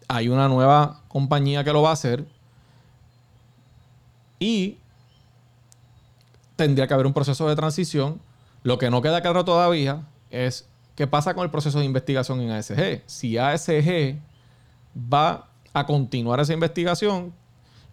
Hay 0.09 0.31
una 0.31 0.49
nueva 0.49 1.02
compañía 1.09 1.62
que 1.62 1.75
lo 1.75 1.83
va 1.83 1.90
a 1.90 1.92
hacer. 1.92 2.26
Y 4.38 4.78
tendría 6.57 6.87
que 6.87 6.95
haber 6.95 7.07
un 7.07 7.12
proceso 7.12 7.47
de 7.47 7.57
transición. 7.57 8.23
Lo 8.62 8.78
que 8.78 8.88
no 8.88 9.02
queda 9.02 9.21
claro 9.21 9.45
todavía 9.45 10.09
es 10.31 10.66
qué 10.97 11.07
pasa 11.07 11.35
con 11.35 11.45
el 11.45 11.50
proceso 11.50 11.78
de 11.78 11.85
investigación 11.85 12.40
en 12.40 12.52
ASG. 12.52 13.02
Si 13.04 13.37
ASG 13.37 14.19
va 14.97 15.52
a 15.73 15.87
continuar 15.87 16.41
esa 16.41 16.52
investigación 16.52 17.33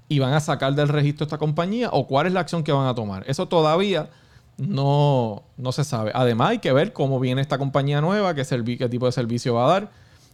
y 0.07 0.19
van 0.19 0.33
a 0.33 0.39
sacar 0.39 0.73
del 0.73 0.87
registro 0.87 1.23
esta 1.23 1.37
compañía 1.37 1.89
o 1.91 2.07
cuál 2.07 2.27
es 2.27 2.33
la 2.33 2.39
acción 2.41 2.63
que 2.63 2.71
van 2.71 2.87
a 2.87 2.95
tomar. 2.95 3.23
Eso 3.27 3.47
todavía 3.47 4.09
no, 4.57 5.43
no 5.57 5.71
se 5.71 5.83
sabe. 5.83 6.11
Además 6.13 6.49
hay 6.49 6.59
que 6.59 6.73
ver 6.73 6.93
cómo 6.93 7.19
viene 7.19 7.41
esta 7.41 7.57
compañía 7.57 8.01
nueva, 8.01 8.33
qué, 8.33 8.43
tipo 8.89 9.05
de 9.05 9.11
servicio 9.11 9.53
va 9.53 9.65
a 9.65 9.69
dar 9.69 9.91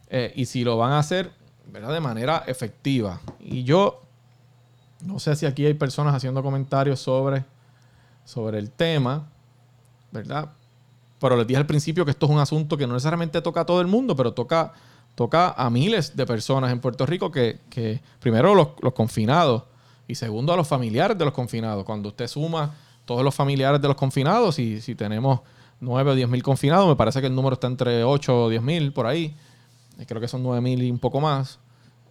eh, 0.09 0.33
y 0.35 0.45
si 0.45 0.63
lo 0.63 0.77
van 0.77 0.93
a 0.93 0.99
hacer 0.99 1.31
¿verdad? 1.71 1.93
de 1.93 1.99
manera 1.99 2.43
efectiva. 2.47 3.19
Y 3.39 3.63
yo 3.63 4.01
no 5.03 5.19
sé 5.19 5.35
si 5.35 5.45
aquí 5.45 5.65
hay 5.65 5.73
personas 5.73 6.15
haciendo 6.15 6.41
comentarios 6.41 6.99
sobre, 6.99 7.43
sobre 8.23 8.59
el 8.59 8.71
tema, 8.71 9.27
¿verdad? 10.11 10.51
Pero 11.19 11.37
les 11.37 11.47
dije 11.47 11.57
al 11.57 11.65
principio 11.65 12.05
que 12.05 12.11
esto 12.11 12.25
es 12.25 12.31
un 12.31 12.39
asunto 12.39 12.77
que 12.77 12.87
no 12.87 12.93
necesariamente 12.93 13.41
toca 13.41 13.61
a 13.61 13.65
todo 13.65 13.81
el 13.81 13.87
mundo, 13.87 14.15
pero 14.15 14.33
toca 14.33 14.73
toca 15.15 15.51
a 15.51 15.69
miles 15.69 16.15
de 16.15 16.25
personas 16.25 16.71
en 16.71 16.79
Puerto 16.79 17.05
Rico 17.05 17.31
que, 17.31 18.01
primero 18.19 18.53
los, 18.53 18.93
confinados 18.93 19.63
y 20.07 20.15
segundo 20.15 20.53
a 20.53 20.57
los 20.57 20.67
familiares 20.67 21.17
de 21.17 21.25
los 21.25 21.33
confinados. 21.33 21.83
Cuando 21.85 22.09
usted 22.09 22.27
suma 22.27 22.75
todos 23.05 23.23
los 23.23 23.33
familiares 23.33 23.81
de 23.81 23.87
los 23.87 23.97
confinados, 23.97 24.59
y 24.59 24.81
si 24.81 24.93
tenemos 24.93 25.39
9 25.79 26.11
o 26.11 26.15
10 26.15 26.29
mil 26.29 26.43
confinados, 26.43 26.87
me 26.87 26.95
parece 26.95 27.21
que 27.21 27.27
el 27.27 27.35
número 27.35 27.53
está 27.53 27.67
entre 27.67 28.03
8 28.03 28.43
o 28.43 28.49
10 28.49 28.61
mil 28.61 28.93
por 28.93 29.07
ahí, 29.07 29.35
eh, 29.97 30.05
creo 30.05 30.19
que 30.19 30.27
son 30.27 30.43
9 30.43 30.61
mil 30.61 30.83
y 30.83 30.91
un 30.91 30.99
poco 30.99 31.21
más, 31.21 31.59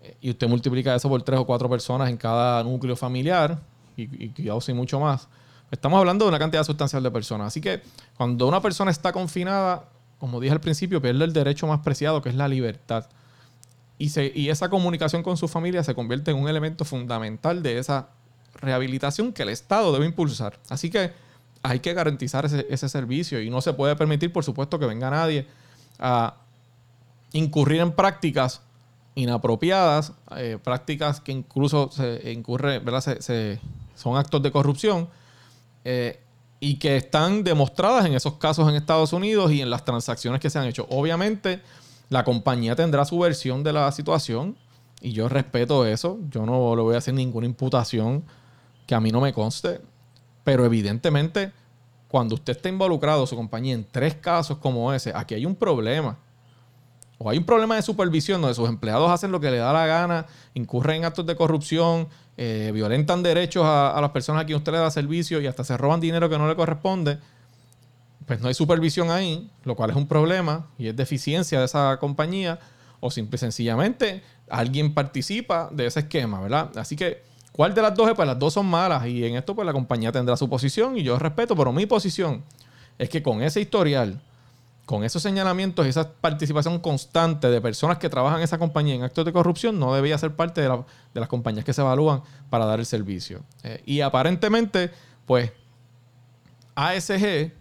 eh, 0.02 0.16
y 0.20 0.30
usted 0.30 0.48
multiplica 0.48 0.94
eso 0.94 1.08
por 1.08 1.22
3 1.22 1.40
o 1.40 1.44
4 1.44 1.68
personas 1.68 2.08
en 2.08 2.16
cada 2.16 2.62
núcleo 2.64 2.96
familiar, 2.96 3.60
y, 3.96 4.24
y 4.24 4.28
cuidado 4.30 4.60
sin 4.60 4.76
mucho 4.76 4.98
más, 4.98 5.28
estamos 5.70 5.98
hablando 5.98 6.24
de 6.24 6.30
una 6.30 6.38
cantidad 6.38 6.64
sustancial 6.64 7.02
de 7.02 7.10
personas. 7.10 7.48
Así 7.48 7.60
que 7.60 7.82
cuando 8.16 8.46
una 8.46 8.60
persona 8.60 8.90
está 8.90 9.12
confinada, 9.12 9.84
como 10.24 10.40
dije 10.40 10.54
al 10.54 10.60
principio, 10.62 11.02
pierde 11.02 11.22
el 11.22 11.34
derecho 11.34 11.66
más 11.66 11.80
preciado, 11.80 12.22
que 12.22 12.30
es 12.30 12.34
la 12.34 12.48
libertad. 12.48 13.04
Y, 13.98 14.10
y 14.40 14.48
esa 14.48 14.70
comunicación 14.70 15.22
con 15.22 15.37
su 15.37 15.48
familia 15.48 15.84
se 15.84 15.94
convierte 15.94 16.30
en 16.30 16.38
un 16.38 16.48
elemento 16.48 16.87
fundamental 16.87 17.62
de 17.62 17.78
esa 17.78 18.08
rehabilitación 18.54 19.34
que 19.34 19.42
el 19.42 19.50
Estado 19.50 19.92
debe 19.92 20.06
impulsar. 20.06 20.58
Así 20.70 20.88
que 20.88 21.12
hay 21.62 21.80
que 21.80 21.92
garantizar 21.92 22.46
ese, 22.46 22.88
servicio 22.88 23.38
y 23.42 23.50
no 23.50 23.60
se 23.60 23.74
puede 23.74 23.96
permitir, 23.96 24.32
por 24.32 24.44
supuesto, 24.44 24.78
que 24.78 24.87
venga 24.87 25.10
nadie 25.10 25.46
a 25.98 26.37
incurrir 27.32 27.82
en 27.82 27.92
prácticas 27.92 28.62
inapropiadas, 29.16 30.14
eh, 30.38 30.56
prácticas 30.64 31.20
que 31.20 31.32
incluso 31.32 31.90
se 31.92 32.32
incurre, 32.32 32.78
¿verdad? 32.78 33.02
Se, 33.20 33.60
son 33.94 34.16
actos 34.16 34.42
de 34.42 34.50
corrupción. 34.50 35.06
Eh, 35.84 36.18
y 36.64 36.77
que 36.77 36.96
están 36.96 37.44
demostradas 37.44 38.07
en 38.07 38.14
esos 38.14 38.38
casos 38.38 38.66
en 38.70 38.74
Estados 38.74 39.12
Unidos 39.12 39.53
y 39.53 39.61
en 39.61 39.68
las 39.68 39.85
transacciones 39.85 40.40
que 40.40 40.48
se 40.48 40.59
han 40.59 40.64
hecho. 40.64 40.87
Obviamente, 40.88 41.61
la 42.09 42.24
compañía 42.24 42.74
tendrá 42.74 43.05
su 43.05 43.18
versión 43.18 43.62
de 43.62 43.74
la 43.74 43.92
situación 43.92 44.57
y 45.03 45.12
yo 45.12 45.29
respeto 45.29 45.85
eso. 45.85 46.18
Yo 46.31 46.46
no 46.46 46.74
le 46.74 46.81
voy 46.81 46.94
a 46.94 46.98
hacer 46.98 47.12
ninguna 47.12 47.44
imputación 47.44 48.24
que 48.87 48.94
a 48.94 49.00
mí 49.00 49.12
no 49.12 49.20
me 49.20 49.35
conste. 49.35 49.83
Pero 50.42 50.64
evidentemente, 50.64 51.53
cuando 52.09 52.35
usted 52.35 52.57
está 52.57 52.70
involucrado, 52.70 53.27
su 53.27 53.37
compañía, 53.37 53.74
en 53.74 53.85
tres 53.85 54.14
casos 54.14 54.57
como 54.57 54.90
ese, 54.94 55.12
aquí 55.14 55.35
hay 55.35 55.44
un 55.44 55.57
problema. 55.57 56.16
O 57.18 57.29
hay 57.29 57.37
un 57.37 57.44
problema 57.44 57.77
de 57.77 57.83
supervisión 57.83 58.40
donde 58.40 58.55
sus 58.55 58.70
empleados 58.70 59.11
hacen 59.11 59.31
lo 59.31 59.38
que 59.38 59.50
le 59.50 59.59
da 59.59 59.70
la 59.74 59.85
gana, 59.85 60.24
incurren 60.55 60.96
en 60.96 61.05
actos 61.05 61.27
de 61.27 61.37
corrupción, 61.37 62.09
eh, 62.37 62.70
violentan 62.75 63.23
derechos 63.23 63.64
a, 63.64 63.99
las 64.01 64.11
personas 64.11 64.42
a 64.42 64.47
quien 64.47 64.59
usted 64.59 64.73
le 64.73 64.79
da 64.79 64.90
servicio 64.90 65.40
y 65.40 65.47
hasta 65.47 65.62
se 65.64 65.77
roban 65.77 66.01
dinero 66.01 66.29
que 66.29 66.37
no 66.37 66.49
le 66.49 66.57
corresponde, 66.57 67.18
pues 68.27 68.40
no 68.40 68.49
hay 68.49 68.55
supervisión 68.55 69.11
ahí, 69.11 69.51
lo 69.64 69.77
cual 69.77 69.90
es 69.90 69.97
un 69.97 70.09
problema 70.09 70.66
y 70.79 70.88
es 70.88 70.97
deficiencia 70.97 71.59
de 71.59 71.66
esa 71.66 71.99
compañía, 71.99 72.59
o 73.01 73.11
simple 73.11 73.37
y 73.37 73.38
sencillamente 73.38 74.23
alguien 74.49 74.94
participa 74.94 75.68
de 75.70 75.87
ese 75.87 76.01
esquema, 76.01 76.40
¿verdad? 76.40 76.77
Así 76.77 76.97
que, 76.97 77.23
¿cuál 77.53 77.75
de 77.75 77.83
las 77.83 77.94
dos 77.94 78.09
es? 78.09 78.14
Pues 78.14 78.27
las 78.27 78.38
dos 78.38 78.55
son 78.55 78.66
malas 78.66 79.07
y 79.07 79.25
en 79.25 79.37
esto 79.37 79.55
pues 79.55 79.66
la 79.66 79.73
compañía 79.73 80.11
tendrá 80.11 80.37
su 80.37 80.49
posición 80.49 80.97
y 80.97 81.03
yo 81.03 81.18
respeto, 81.18 81.55
pero 81.55 81.70
mi 81.70 81.87
posición 81.87 82.42
es 82.99 83.09
que 83.09 83.23
con 83.23 83.42
ese 83.42 83.61
historial, 83.61 84.20
con 84.87 85.03
esos 85.03 85.23
señalamientos 85.23 85.87
y 85.87 85.88
esa 85.88 86.12
participación 86.12 86.79
constante 86.79 87.49
de 87.49 87.61
personas 87.61 87.99
que 87.99 88.11
trabajan 88.11 88.38
en 88.38 88.44
esa 88.44 88.59
compañía 88.59 88.94
en 88.94 89.03
actos 89.03 89.25
de 89.25 89.33
corrupción, 89.33 89.79
no 89.79 89.94
debía 89.94 90.18
ser 90.18 90.37
parte 90.37 90.61
de, 90.61 90.85
las 91.14 91.29
compañías 91.29 91.64
que 91.64 91.73
se 91.73 91.81
evalúan 91.81 92.23
para 92.51 92.66
dar 92.66 92.81
el 92.81 92.87
servicio. 92.87 93.42
Eh, 93.62 93.83
y 93.87 94.01
aparentemente, 94.03 94.90
pues, 95.27 95.53
ASG, 96.75 97.53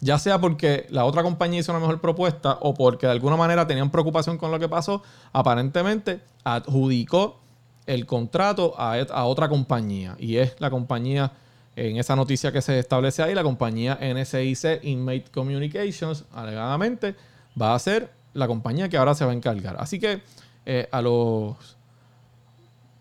ya 0.00 0.18
sea 0.18 0.40
porque 0.40 0.86
la 0.90 1.04
otra 1.04 1.22
compañía 1.22 1.60
hizo 1.60 1.72
una 1.72 1.80
mejor 1.80 2.00
propuesta 2.00 2.56
o 2.60 2.72
porque 2.72 3.06
de 3.06 3.12
alguna 3.12 3.36
manera 3.36 3.66
tenían 3.66 3.90
preocupación 3.90 4.38
con 4.38 4.50
lo 4.50 4.58
que 4.58 4.68
pasó, 4.68 5.02
aparentemente 5.32 6.22
adjudicó 6.44 7.40
el 7.84 8.06
contrato 8.06 8.74
a, 8.78 8.94
a 8.94 9.24
otra 9.24 9.48
compañía. 9.48 10.16
Y 10.18 10.36
es 10.36 10.54
la 10.60 10.70
compañía 10.70 11.32
en 11.78 11.96
esa 11.96 12.16
noticia 12.16 12.50
que 12.50 12.60
se 12.60 12.78
establece 12.78 13.22
ahí, 13.22 13.34
la 13.34 13.44
compañía 13.44 13.98
NSIC 14.00 14.82
Inmate 14.82 15.26
Communications, 15.32 16.24
alegadamente, 16.32 17.14
va 17.60 17.74
a 17.74 17.78
ser 17.78 18.10
la 18.34 18.46
compañía 18.46 18.88
que 18.88 18.96
ahora 18.96 19.14
se 19.14 19.24
va 19.24 19.30
a 19.30 19.34
encargar. 19.34 19.76
Así 19.78 20.00
que 20.00 20.20
eh, 20.66 20.88
a 20.90 21.00
los 21.00 21.56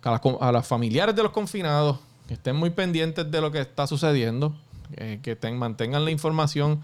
a 0.04 0.52
las, 0.52 0.66
familiares 0.66 1.16
de 1.16 1.24
los 1.24 1.34
confinados, 1.34 2.00
que 2.28 2.36
estén 2.36 2.56
muy 2.56 2.70
pendientes 2.70 3.30
de 3.30 3.42
lo 3.42 3.52
que 3.52 3.60
está 3.60 3.88
sucediendo, 3.88 4.56
eh, 4.96 5.20
que 5.22 5.36
mantengan 5.52 6.06
la 6.06 6.12
información 6.12 6.82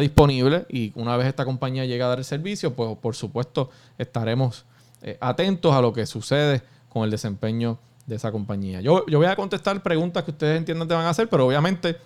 disponible 0.00 0.66
y 0.68 0.92
una 0.94 1.16
vez 1.16 1.26
esta 1.26 1.44
compañía 1.44 1.84
llegue 1.84 2.02
a 2.02 2.06
dar 2.06 2.18
el 2.18 2.24
servicio, 2.24 2.74
pues 2.74 2.96
por 2.98 3.16
supuesto 3.16 3.70
estaremos 3.98 4.64
eh, 5.02 5.18
atentos 5.20 5.74
a 5.74 5.80
lo 5.80 5.92
que 5.92 6.06
sucede 6.06 6.62
con 6.88 7.04
el 7.04 7.10
desempeño 7.10 7.78
de 8.06 8.16
esa 8.16 8.30
compañía. 8.30 8.80
Yo, 8.80 9.04
yo 9.06 9.18
voy 9.18 9.26
a 9.26 9.36
contestar 9.36 9.82
preguntas 9.82 10.24
que 10.24 10.30
ustedes 10.30 10.58
entiendan 10.58 10.88
que 10.88 10.94
van 10.94 11.06
a 11.06 11.10
hacer, 11.10 11.28
pero 11.28 11.46
obviamente 11.46 11.96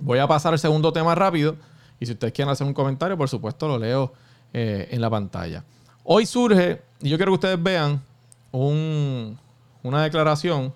voy 0.00 0.18
a 0.18 0.26
pasar 0.26 0.52
al 0.52 0.58
segundo 0.58 0.92
tema 0.92 1.14
rápido. 1.14 1.56
Y 2.00 2.06
si 2.06 2.12
ustedes 2.12 2.32
quieren 2.32 2.50
hacer 2.50 2.66
un 2.66 2.74
comentario, 2.74 3.16
por 3.16 3.28
supuesto 3.28 3.68
lo 3.68 3.78
leo 3.78 4.12
eh, 4.52 4.88
en 4.90 5.00
la 5.00 5.08
pantalla. 5.08 5.64
Hoy 6.04 6.26
surge, 6.26 6.82
y 7.00 7.08
yo 7.08 7.16
quiero 7.16 7.32
que 7.32 7.34
ustedes 7.34 7.62
vean 7.62 8.02
una 8.50 10.02
declaración 10.02 10.74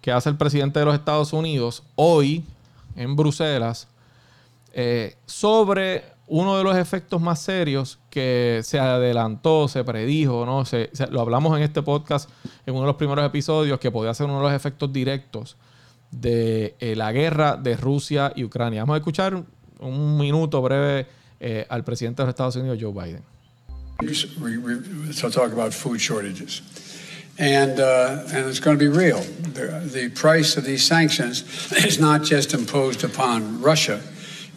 que 0.00 0.10
hace 0.10 0.28
el 0.28 0.36
presidente 0.36 0.80
de 0.80 0.84
los 0.84 0.94
Estados 0.94 1.32
Unidos 1.32 1.84
hoy 1.94 2.44
en 2.96 3.14
Bruselas 3.16 3.88
eh, 4.72 5.16
sobre 5.26 6.04
uno 6.32 6.56
de 6.56 6.64
los 6.64 6.74
efectos 6.78 7.20
más 7.20 7.42
serios 7.42 7.98
que 8.08 8.62
se 8.64 8.78
adelantó, 8.78 9.68
se 9.68 9.84
predijo, 9.84 10.46
¿no? 10.46 10.64
lo 11.10 11.20
hablamos 11.20 11.54
en 11.58 11.62
este 11.62 11.82
podcast 11.82 12.30
en 12.64 12.72
uno 12.72 12.84
de 12.84 12.86
los 12.86 12.96
primeros 12.96 13.26
episodios, 13.26 13.78
que 13.78 13.90
podía 13.90 14.14
ser 14.14 14.24
uno 14.24 14.38
de 14.38 14.44
los 14.44 14.52
efectos 14.54 14.90
directos 14.90 15.58
de 16.10 16.74
eh, 16.80 16.96
la 16.96 17.12
guerra 17.12 17.58
de 17.58 17.76
Rusia 17.76 18.32
y 18.34 18.44
Ucrania. 18.44 18.80
Vamos 18.80 18.94
a 18.94 18.96
escuchar 18.96 19.44
un 19.78 20.16
minuto 20.16 20.62
breve 20.62 21.06
eh, 21.38 21.66
al 21.68 21.84
presidente 21.84 22.22
de 22.22 22.26
los 22.26 22.32
Estados 22.32 22.56
Unidos, 22.56 22.78
Joe 22.80 22.92
Biden. 22.92 23.22
And, 27.38 27.78
uh, 27.78 28.24
and 28.32 28.96
real. 28.96 29.20
The, 29.52 29.82
the 29.84 30.08
price 30.08 30.56
of 30.56 30.64
these 30.64 30.82
sanctions 30.82 31.44
is 31.84 31.98
not 32.00 32.22
just 32.22 32.54
imposed 32.54 33.04
upon 33.04 33.60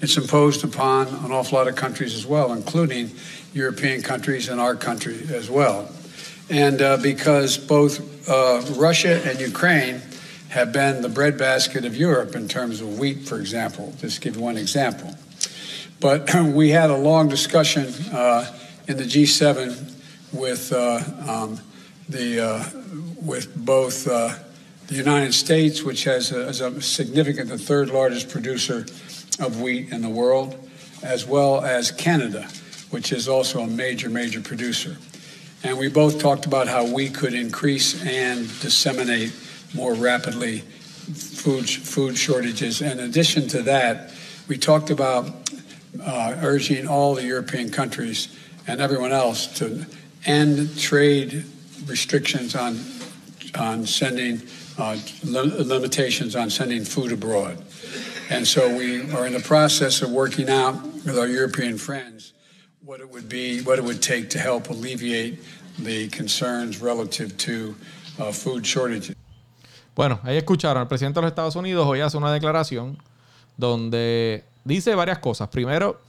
it's 0.06 0.18
imposed 0.18 0.64
upon 0.64 1.08
an 1.08 1.32
awful 1.32 1.58
lot 1.58 1.68
of 1.68 1.76
countries 1.76 2.14
as 2.14 2.28
well, 2.28 2.54
including 2.54 3.10
European 3.56 4.04
countries 4.04 4.50
and 4.50 4.62
our 4.62 4.76
country 4.76 5.20
as 5.34 5.50
well. 5.50 5.90
And 6.48 6.80
uh, 6.80 6.98
because 6.98 7.58
both 7.58 8.30
uh, 8.30 8.62
Russia 8.76 9.20
and 9.28 9.40
Ukraine 9.40 10.04
have 10.50 10.72
been 10.72 11.02
the 11.02 11.10
breadbasket 11.10 11.86
of 11.86 11.98
Europe 11.98 12.36
in 12.36 12.48
terms 12.48 12.82
of 12.82 13.00
wheat, 13.00 13.28
for 13.28 13.40
example, 13.40 13.96
just 13.98 14.22
give 14.22 14.38
one 14.38 14.58
example. 14.58 15.16
But 16.00 16.32
we 16.54 16.70
had 16.70 16.92
a 16.92 16.98
long 16.98 17.28
discussion 17.28 17.88
uh, 18.14 18.46
in 18.88 18.98
the 18.98 19.06
G7 19.06 19.92
with 20.34 20.72
uh, 20.72 21.02
um, 21.28 21.60
the 22.08 22.46
uh, 22.46 22.64
with 23.24 23.56
both 23.56 24.08
uh, 24.08 24.36
the 24.86 24.94
United 24.94 25.34
States, 25.34 25.82
which 25.82 26.04
has 26.04 26.32
a, 26.32 26.48
is 26.48 26.62
a 26.62 26.80
significant, 26.80 27.50
the 27.50 27.58
third 27.58 27.90
largest 27.90 28.30
producer 28.30 28.86
of 29.40 29.62
wheat 29.62 29.92
in 29.92 30.02
the 30.02 30.10
world, 30.10 30.58
as 31.04 31.26
well 31.26 31.64
as 31.64 31.92
Canada, 31.92 32.48
which 32.90 33.12
is 33.12 33.28
also 33.28 33.62
a 33.62 33.68
major, 33.68 34.10
major 34.10 34.42
producer. 34.42 34.98
And 35.64 35.78
we 35.78 35.90
both 35.90 36.20
talked 36.20 36.46
about 36.46 36.68
how 36.68 36.86
we 36.86 37.10
could 37.10 37.34
increase 37.34 38.04
and 38.06 38.48
disseminate 38.60 39.34
more 39.74 39.94
rapidly 39.94 40.60
food, 40.60 41.70
food 41.70 42.18
shortages. 42.18 42.82
In 42.82 43.00
addition 43.00 43.48
to 43.50 43.64
that, 43.64 44.12
we 44.48 44.58
talked 44.58 44.90
about 44.90 45.28
uh, 46.04 46.36
urging 46.42 46.88
all 46.88 47.16
the 47.16 47.24
European 47.24 47.70
countries 47.70 48.28
and 48.68 48.82
everyone 48.82 49.12
else 49.12 49.48
to 49.60 49.86
end 50.26 50.78
trade 50.78 51.46
restrictions 51.88 52.56
on 52.56 52.80
on 53.58 53.86
sending 53.86 54.42
uh, 54.78 54.98
limitations 55.24 56.36
on 56.36 56.50
sending 56.50 56.84
food 56.84 57.12
abroad. 57.12 57.64
And 58.30 58.46
so 58.46 58.76
we 58.76 59.02
are 59.14 59.28
in 59.28 59.34
the 59.34 59.44
process 59.44 60.02
of 60.02 60.12
working 60.12 60.50
out 60.50 60.76
with 61.06 61.18
our 61.18 61.28
European 61.28 61.78
friends 61.78 62.34
what 62.84 63.00
it 63.00 63.10
would 63.10 63.28
be, 63.28 63.62
what 63.62 63.80
it 63.80 63.84
would 63.84 64.02
take 64.02 64.30
to 64.30 64.40
help 64.40 64.70
alleviate 64.70 65.40
the 65.80 66.08
concerns 66.10 66.82
relative 66.82 67.36
to 67.38 67.76
uh, 68.20 68.32
food 68.32 68.64
shortages. 68.64 69.16
Bueno, 69.96 70.20
ahí 70.24 70.38
escucharon, 70.38 70.82
el 70.82 70.88
presidente 70.88 71.20
de 71.20 71.22
los 71.22 71.32
Estados 71.32 71.56
Unidos 71.56 71.86
hoy 71.88 72.02
hace 72.02 72.18
una 72.18 72.32
declaración 72.32 72.98
donde 73.58 74.44
dice 74.64 74.94
varias 74.94 75.20
cosas. 75.20 75.48
Primero, 75.48 76.02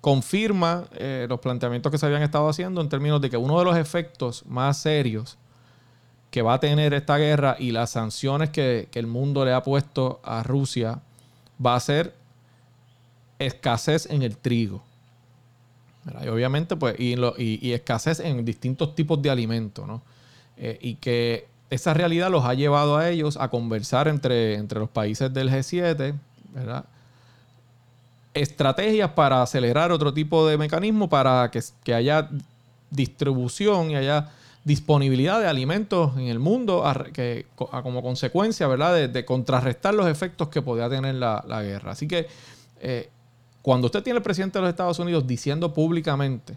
confirma 0.00 0.86
eh, 0.92 1.26
los 1.28 1.40
planteamientos 1.40 1.92
que 1.92 1.98
se 1.98 2.06
habían 2.06 2.22
estado 2.22 2.48
haciendo 2.48 2.80
en 2.80 2.88
términos 2.88 3.20
de 3.20 3.30
que 3.30 3.36
uno 3.36 3.58
de 3.58 3.64
los 3.64 3.76
efectos 3.76 4.44
más 4.46 4.78
serios 4.78 5.38
que 6.32 6.40
va 6.40 6.54
a 6.54 6.60
tener 6.60 6.94
esta 6.94 7.18
guerra 7.18 7.56
y 7.58 7.72
las 7.72 7.90
sanciones 7.90 8.48
que, 8.48 8.88
el 8.94 9.06
mundo 9.06 9.44
le 9.44 9.52
ha 9.52 9.62
puesto 9.62 10.18
a 10.24 10.42
Rusia 10.42 10.98
va 11.64 11.76
a 11.76 11.80
ser 11.80 12.14
escasez 13.38 14.06
en 14.06 14.22
el 14.22 14.38
trigo. 14.38 14.82
Y 16.24 16.28
obviamente, 16.28 16.74
pues, 16.74 16.98
y, 16.98 17.72
escasez 17.72 18.18
en 18.20 18.46
distintos 18.46 18.94
tipos 18.94 19.20
de 19.20 19.28
alimentos, 19.28 19.86
¿no? 19.86 20.00
Eh, 20.56 20.78
y 20.80 20.94
que 20.94 21.48
esa 21.68 21.92
realidad 21.92 22.30
los 22.30 22.46
ha 22.46 22.54
llevado 22.54 22.96
a 22.96 23.10
ellos 23.10 23.36
a 23.36 23.50
conversar 23.50 24.08
entre, 24.08 24.54
entre 24.54 24.80
los 24.80 24.88
países 24.88 25.32
del 25.34 25.50
G7, 25.50 26.14
¿verdad? 26.54 26.86
Estrategias 28.32 29.10
para 29.10 29.42
acelerar 29.42 29.92
otro 29.92 30.14
tipo 30.14 30.46
de 30.46 30.56
mecanismo 30.56 31.10
para 31.10 31.50
que, 31.50 31.60
que 31.84 31.92
haya 31.92 32.30
distribución 32.90 33.90
y 33.90 33.96
haya 33.96 34.30
disponibilidad 34.64 35.40
de 35.40 35.48
alimentos 35.48 36.16
en 36.16 36.28
el 36.28 36.38
mundo 36.38 36.84
que, 37.12 37.46
como 37.56 38.02
consecuencia 38.02 38.68
¿verdad? 38.68 39.08
De, 39.08 39.24
contrarrestar 39.24 39.94
los 39.94 40.06
efectos 40.06 40.48
que 40.48 40.62
podía 40.62 40.88
tener 40.88 41.16
la, 41.16 41.62
guerra. 41.62 41.92
Así 41.92 42.06
que 42.06 42.26
eh, 42.80 43.10
cuando 43.60 43.86
usted 43.86 44.02
tiene 44.02 44.18
el 44.18 44.22
presidente 44.22 44.58
de 44.58 44.62
los 44.62 44.70
Estados 44.70 44.98
Unidos 44.98 45.26
diciendo 45.26 45.72
públicamente 45.72 46.56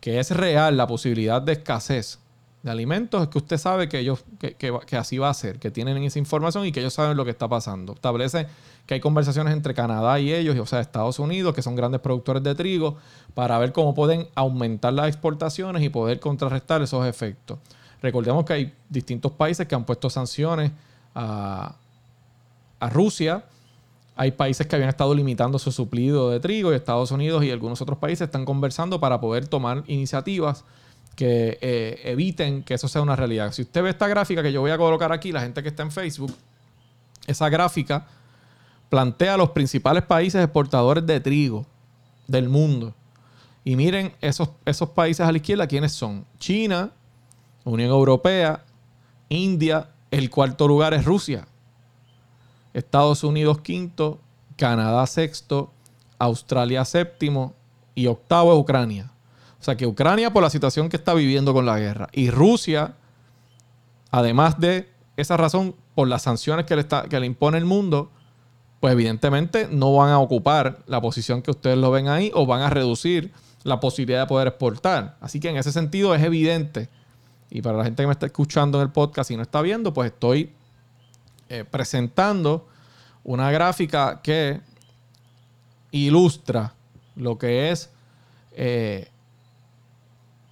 que 0.00 0.20
es 0.20 0.30
real 0.30 0.76
la 0.76 0.86
posibilidad 0.86 1.42
de 1.42 1.52
escasez 1.52 2.20
de 2.66 2.72
alimentos, 2.72 3.22
es 3.22 3.28
que 3.28 3.38
usted 3.38 3.56
sabe 3.56 3.88
que 3.88 4.00
ellos 4.00 4.24
que, 4.38 4.54
que 4.54 4.96
así 4.96 5.18
va 5.18 5.30
a 5.30 5.34
ser, 5.34 5.58
que 5.58 5.70
tienen 5.70 5.96
esa 6.02 6.18
información 6.18 6.66
y 6.66 6.72
que 6.72 6.80
ellos 6.80 6.94
saben 6.94 7.16
lo 7.16 7.24
que 7.24 7.30
está 7.30 7.48
pasando. 7.48 7.94
Establece 7.94 8.46
que 8.86 8.94
hay 8.94 9.00
conversaciones 9.00 9.52
entre 9.52 9.72
Canadá 9.72 10.18
y 10.18 10.32
ellos, 10.32 10.58
o 10.58 10.66
sea, 10.66 10.80
Estados 10.80 11.18
Unidos, 11.18 11.54
que 11.54 11.62
son 11.62 11.76
grandes 11.76 12.00
productores 12.00 12.42
de 12.42 12.54
trigo, 12.54 12.96
para 13.34 13.58
ver 13.58 13.72
cómo 13.72 13.94
pueden 13.94 14.28
aumentar 14.34 14.92
las 14.92 15.08
exportaciones 15.08 15.82
y 15.82 15.88
poder 15.88 16.20
contrarrestar 16.20 16.82
esos 16.82 17.06
efectos. 17.06 17.58
Recordemos 18.02 18.44
que 18.44 18.52
hay 18.52 18.74
distintos 18.88 19.32
países 19.32 19.66
que 19.66 19.74
han 19.74 19.84
puesto 19.84 20.10
sanciones 20.10 20.72
a, 21.14 21.76
Rusia. 22.90 23.44
Hay 24.16 24.32
países 24.32 24.66
que 24.66 24.76
habían 24.76 24.88
estado 24.88 25.14
limitando 25.14 25.58
su 25.58 25.72
suplido 25.72 26.30
de 26.30 26.40
trigo 26.40 26.72
y 26.72 26.76
Estados 26.76 27.10
Unidos 27.10 27.44
y 27.44 27.50
algunos 27.50 27.80
otros 27.80 27.98
países 27.98 28.26
están 28.26 28.44
conversando 28.44 29.00
para 29.00 29.20
poder 29.20 29.48
tomar 29.48 29.82
iniciativas 29.86 30.64
que 31.16 31.58
eh, 31.62 32.00
eviten 32.04 32.62
que 32.62 32.74
eso 32.74 32.86
sea 32.86 33.02
una 33.02 33.16
realidad. 33.16 33.50
Si 33.52 33.62
usted 33.62 33.82
ve 33.82 33.90
esta 33.90 34.06
gráfica 34.06 34.42
que 34.42 34.52
yo 34.52 34.60
voy 34.60 34.70
a 34.70 34.78
colocar 34.78 35.10
aquí, 35.10 35.32
la 35.32 35.40
gente 35.40 35.62
que 35.62 35.70
está 35.70 35.82
en 35.82 35.90
Facebook, 35.90 36.32
esa 37.26 37.48
gráfica 37.48 38.06
plantea 38.90 39.36
los 39.36 39.50
principales 39.50 40.04
países 40.04 40.44
exportadores 40.44 41.04
de 41.06 41.18
trigo 41.20 41.66
del 42.28 42.48
mundo. 42.48 42.94
Y 43.64 43.74
miren 43.74 44.12
esos, 44.20 44.50
esos 44.64 44.90
países 44.90 45.26
a 45.26 45.32
la 45.32 45.38
izquierda, 45.38 45.66
¿quiénes 45.66 45.92
son? 45.92 46.24
China, 46.38 46.92
Unión 47.64 47.90
Europea, 47.90 48.62
India, 49.28 49.88
el 50.10 50.30
cuarto 50.30 50.68
lugar 50.68 50.94
es 50.94 51.04
Rusia. 51.04 51.48
Estados 52.74 53.24
Unidos 53.24 53.60
quinto, 53.62 54.20
Canadá 54.56 55.06
sexto, 55.06 55.72
Australia 56.18 56.84
séptimo 56.84 57.54
y 57.94 58.06
octavo 58.06 58.52
es 58.52 58.60
Ucrania. 58.60 59.10
O 59.66 59.68
sea 59.68 59.76
que 59.76 59.84
Ucrania 59.84 60.32
por 60.32 60.44
la 60.44 60.50
situación 60.50 60.88
que 60.88 60.96
está 60.96 61.12
viviendo 61.12 61.52
con 61.52 61.66
la 61.66 61.76
guerra 61.76 62.08
y 62.12 62.30
Rusia, 62.30 62.94
además 64.12 64.60
de 64.60 64.88
esa 65.16 65.36
razón, 65.36 65.74
por 65.96 66.06
las 66.06 66.22
sanciones 66.22 66.66
que 66.66 66.76
le, 66.76 66.82
está, 66.82 67.08
que 67.08 67.18
le 67.18 67.26
impone 67.26 67.58
el 67.58 67.64
mundo, 67.64 68.12
pues 68.78 68.92
evidentemente 68.92 69.66
no 69.68 69.92
van 69.92 70.10
a 70.10 70.20
ocupar 70.20 70.84
la 70.86 71.00
posición 71.00 71.42
que 71.42 71.50
ustedes 71.50 71.76
lo 71.78 71.90
ven 71.90 72.06
ahí 72.06 72.30
o 72.32 72.46
van 72.46 72.62
a 72.62 72.70
reducir 72.70 73.32
la 73.64 73.80
posibilidad 73.80 74.20
de 74.20 74.26
poder 74.28 74.46
exportar. 74.46 75.16
Así 75.20 75.40
que 75.40 75.48
en 75.48 75.56
ese 75.56 75.72
sentido 75.72 76.14
es 76.14 76.22
evidente, 76.22 76.88
y 77.50 77.60
para 77.60 77.76
la 77.76 77.82
gente 77.82 78.04
que 78.04 78.06
me 78.06 78.12
está 78.12 78.26
escuchando 78.26 78.78
en 78.78 78.82
el 78.82 78.92
podcast 78.92 79.32
y 79.32 79.36
no 79.36 79.42
está 79.42 79.62
viendo, 79.62 79.92
pues 79.92 80.12
estoy 80.12 80.52
eh, 81.48 81.64
presentando 81.68 82.68
una 83.24 83.50
gráfica 83.50 84.20
que 84.22 84.60
ilustra 85.90 86.72
lo 87.16 87.36
que 87.36 87.72
es 87.72 87.90
eh, 88.52 89.10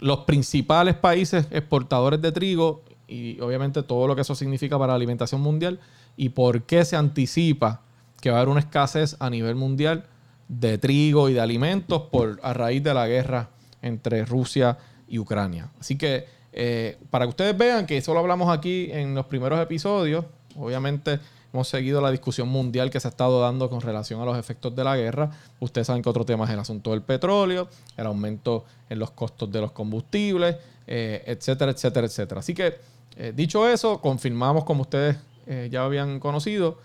los 0.01 0.21
principales 0.21 0.95
países 0.95 1.47
exportadores 1.51 2.21
de 2.21 2.33
trigo 2.33 2.83
y 3.07 3.41
obviamente 3.41 3.83
todo 3.83 4.07
lo 4.07 4.15
que 4.15 4.23
eso 4.23 4.35
significa 4.35 4.79
para 4.79 4.93
la 4.93 4.97
alimentación 4.97 5.41
mundial 5.41 5.81
y 6.17 6.31
por 6.31 6.63
qué 6.63 6.85
se 6.85 6.97
anticipa 6.97 7.83
que 8.21 8.31
va 8.31 8.37
a 8.37 8.41
haber 8.41 8.51
una 8.51 8.61
escasez 8.61 9.17
a 9.21 9.29
nivel 9.31 9.55
mundial 9.55 10.07
de 10.49 10.79
trigo 10.79 11.29
y 11.29 11.35
de 11.35 11.41
alimentos 11.41 12.03
por, 12.11 12.41
a 12.43 12.53
raíz 12.53 12.83
de 12.83 12.95
la 12.95 13.07
guerra 13.07 13.51
entre 13.83 14.25
Rusia 14.25 14.79
y 15.09 15.19
Ucrania. 15.19 15.71
Así 15.79 15.97
que 15.97 16.27
eh, 16.53 16.99
para 17.11 17.27
que 17.27 17.31
ustedes 17.31 17.57
vean 17.57 17.87
que 17.87 17.97
eso 17.97 18.15
lo 18.15 18.21
hablamos 18.21 18.55
aquí 18.55 18.89
en 18.91 19.15
los 19.15 19.27
primeros 19.27 19.61
episodios, 19.61 20.25
obviamente 20.57 21.19
hemos 21.55 21.69
seguido 21.69 22.01
la 22.01 22.11
discusión 22.11 22.49
mundial 22.49 22.91
que 22.91 22.99
se 22.99 23.07
ha 23.07 23.11
estado 23.11 23.41
dando 23.41 23.71
con 23.71 23.81
relación 23.81 24.21
a 24.21 24.25
los 24.25 24.37
efectos 24.37 24.75
de 24.75 24.83
la 24.83 24.97
guerra. 24.97 25.31
Ustedes 25.61 25.87
saben 25.87 26.03
que 26.03 26.09
otro 26.09 26.25
tema 26.25 26.45
es 26.47 26.51
el 26.51 26.59
asunto 26.59 26.91
del 26.91 27.03
petróleo, 27.03 27.69
el 27.97 28.07
aumento 28.07 28.65
en 28.91 28.99
los 28.99 29.13
costos 29.13 29.51
de 29.53 29.61
los 29.61 29.71
combustibles, 29.71 30.57
eh, 30.89 31.23
etcétera, 31.27 31.71
etcétera, 31.71 32.09
etcétera. 32.09 32.41
Así 32.41 32.55
que, 32.55 32.75
eh, 33.17 33.33
dicho 33.35 33.69
eso, 33.69 34.01
confirmamos, 34.01 34.65
como 34.65 34.83
ustedes 34.83 35.17
eh, 35.47 35.69
ya 35.71 35.85
habían 35.85 36.19
conocido, 36.19 36.79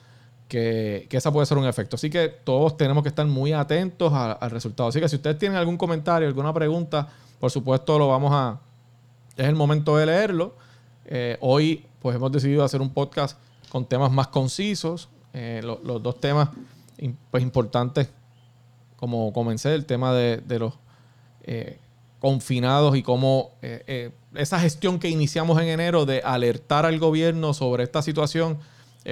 que, 0.48 1.08
que, 1.10 1.18
esa 1.18 1.32
puede 1.32 1.48
ser 1.48 1.58
un 1.58 1.66
efecto. 1.66 1.96
Así 1.96 2.12
que 2.12 2.30
todos 2.30 2.78
tenemos 2.78 3.02
que 3.02 3.10
estar 3.10 3.26
muy 3.26 3.54
atentos 3.54 4.14
al 4.14 4.52
resultado. 4.52 4.90
Así 4.90 5.00
que 5.00 5.10
si 5.10 5.16
ustedes 5.16 5.40
tienen 5.40 5.58
algún 5.58 5.78
comentario, 5.78 6.28
alguna 6.28 6.54
pregunta, 6.54 7.08
por 7.40 7.50
supuesto 7.50 7.98
lo 7.98 8.08
vamos 8.08 8.32
a... 8.34 8.60
Es 9.36 9.48
el 9.48 9.56
momento 9.56 9.98
de 9.98 10.06
leerlo. 10.06 10.54
hoy 11.40 11.86
pues 12.02 12.16
hemos 12.16 12.32
decidido 12.32 12.64
hacer 12.64 12.82
un 12.82 12.92
podcast 12.92 13.38
con 13.70 13.86
temas 13.86 14.12
más 14.12 14.28
concisos. 14.28 15.10
Eh, 15.34 15.62
los 15.64 16.04
dos 16.04 16.20
temas 16.20 16.50
pues, 17.32 17.44
importantes, 17.44 18.10
como 18.98 19.32
comencé, 19.32 19.74
el 19.76 19.86
tema 19.86 20.14
de, 20.14 20.60
los 20.60 20.74
eh, 21.44 21.80
confinados 22.20 22.98
y 22.98 23.04
cómo 23.04 23.52
eh, 23.62 24.12
esa 24.36 24.60
gestión 24.60 25.00
que 25.00 25.10
iniciamos 25.10 25.62
en 25.62 25.70
enero 25.70 26.06
de 26.06 26.22
alertar 26.24 26.86
al 26.86 27.00
gobierno 27.00 27.54
sobre 27.54 27.84
esta 27.84 28.02
situación, 28.02 28.60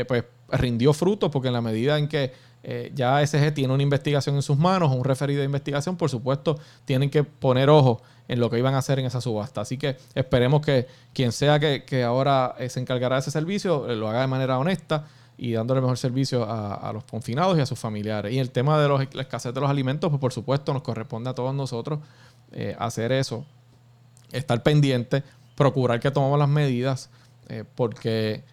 pues 0.07 0.25
rindió 0.49 0.93
frutos 0.93 1.31
porque 1.31 1.47
en 1.47 1.53
la 1.53 1.61
medida 1.61 1.97
en 1.97 2.07
que 2.07 2.33
ya 2.93 3.25
SG 3.25 3.53
tiene 3.53 3.73
una 3.73 3.83
investigación 3.83 4.35
en 4.35 4.41
sus 4.41 4.57
manos, 4.57 4.93
un 4.93 5.05
referido 5.05 5.39
de 5.39 5.45
investigación, 5.45 5.95
por 5.95 6.09
supuesto, 6.09 6.59
tienen 6.85 7.09
que 7.09 7.23
poner 7.23 7.69
ojo 7.69 8.01
en 8.27 8.39
lo 8.39 8.49
que 8.49 8.57
iban 8.57 8.73
a 8.73 8.79
hacer 8.79 8.99
en 8.99 9.05
esa 9.05 9.21
subasta. 9.21 9.61
Así 9.61 9.77
que 9.77 9.97
esperemos 10.15 10.61
que 10.61 10.87
quien 11.13 11.31
sea 11.31 11.59
que, 11.59 12.03
ahora 12.03 12.55
eh, 12.59 12.69
se 12.69 12.79
encargará 12.79 13.15
de 13.15 13.21
ese 13.21 13.31
servicio 13.31 13.89
eh, 13.89 13.95
lo 13.95 14.09
haga 14.09 14.21
de 14.21 14.27
manera 14.27 14.57
honesta 14.57 15.05
y 15.37 15.53
dándole 15.53 15.81
mejor 15.81 15.97
servicio 15.99 16.45
a, 16.49 16.91
los 16.93 17.03
confinados 17.03 17.57
y 17.57 17.61
a 17.61 17.65
sus 17.65 17.77
familiares. 17.77 18.33
Y 18.33 18.39
el 18.39 18.49
tema 18.49 18.81
de 18.81 18.87
los, 18.87 19.13
la 19.13 19.21
escasez 19.21 19.53
de 19.53 19.61
los 19.61 19.69
alimentos, 19.69 20.09
pues 20.09 20.19
por 20.19 20.33
supuesto 20.33 20.73
nos 20.73 20.81
corresponde 20.81 21.29
a 21.29 21.35
todos 21.35 21.53
nosotros 21.53 21.99
eh, 22.53 22.75
hacer 22.79 23.11
eso, 23.11 23.45
estar 24.31 24.63
pendiente, 24.63 25.21
procurar 25.55 25.99
que 25.99 26.09
tomemos 26.09 26.39
las 26.39 26.49
medidas, 26.49 27.09
porque 27.75 28.43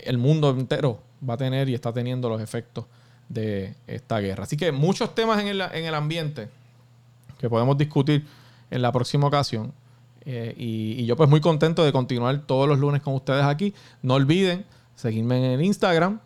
el 0.00 0.18
mundo 0.18 0.50
entero 0.50 1.00
va 1.26 1.34
a 1.34 1.36
tener 1.38 1.68
y 1.68 1.74
está 1.74 1.92
teniendo 1.94 2.28
los 2.28 2.42
efectos 2.42 2.84
de 3.28 3.74
esta 3.86 4.20
guerra. 4.20 4.44
Así 4.44 4.56
que 4.56 4.72
muchos 4.72 5.14
temas 5.14 5.40
en 5.40 5.48
el, 5.48 5.60
en 5.60 5.84
el 5.84 5.94
ambiente 5.94 6.48
que 7.38 7.48
podemos 7.48 7.76
discutir 7.78 8.26
en 8.70 8.82
la 8.82 8.92
próxima 8.92 9.26
ocasión. 9.26 9.72
Eh, 10.24 10.54
y, 10.58 11.06
yo 11.06 11.16
pues 11.16 11.30
muy 11.30 11.40
contento 11.40 11.84
de 11.84 11.92
continuar 11.92 12.40
todos 12.40 12.68
los 12.68 12.78
lunes 12.78 13.00
con 13.02 13.14
ustedes 13.14 13.44
aquí. 13.44 13.74
No 14.02 14.14
olviden 14.14 14.64
seguirme 14.94 15.54
en 15.54 15.64
Instagram 15.64 16.20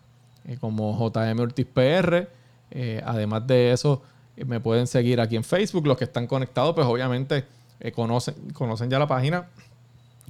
eh, 0.47 0.57
como 0.61 0.99
JM 0.99 1.39
Ortiz 1.39 1.67
PR. 1.67 2.29
Eh, 2.71 3.03
además 3.05 3.47
de 3.47 3.73
eso, 3.73 4.03
me 4.37 4.61
pueden 4.61 4.87
seguir 4.87 5.21
aquí 5.21 5.37
en 5.37 5.45
Facebook. 5.45 5.87
Los 5.87 5.97
que 5.97 6.05
están 6.05 6.27
conectados, 6.27 6.75
pues 6.75 6.87
obviamente 6.87 7.45
conocen, 7.95 8.35
conocen 8.53 8.91
ya 8.91 8.99
la 8.99 9.07
página. 9.07 9.49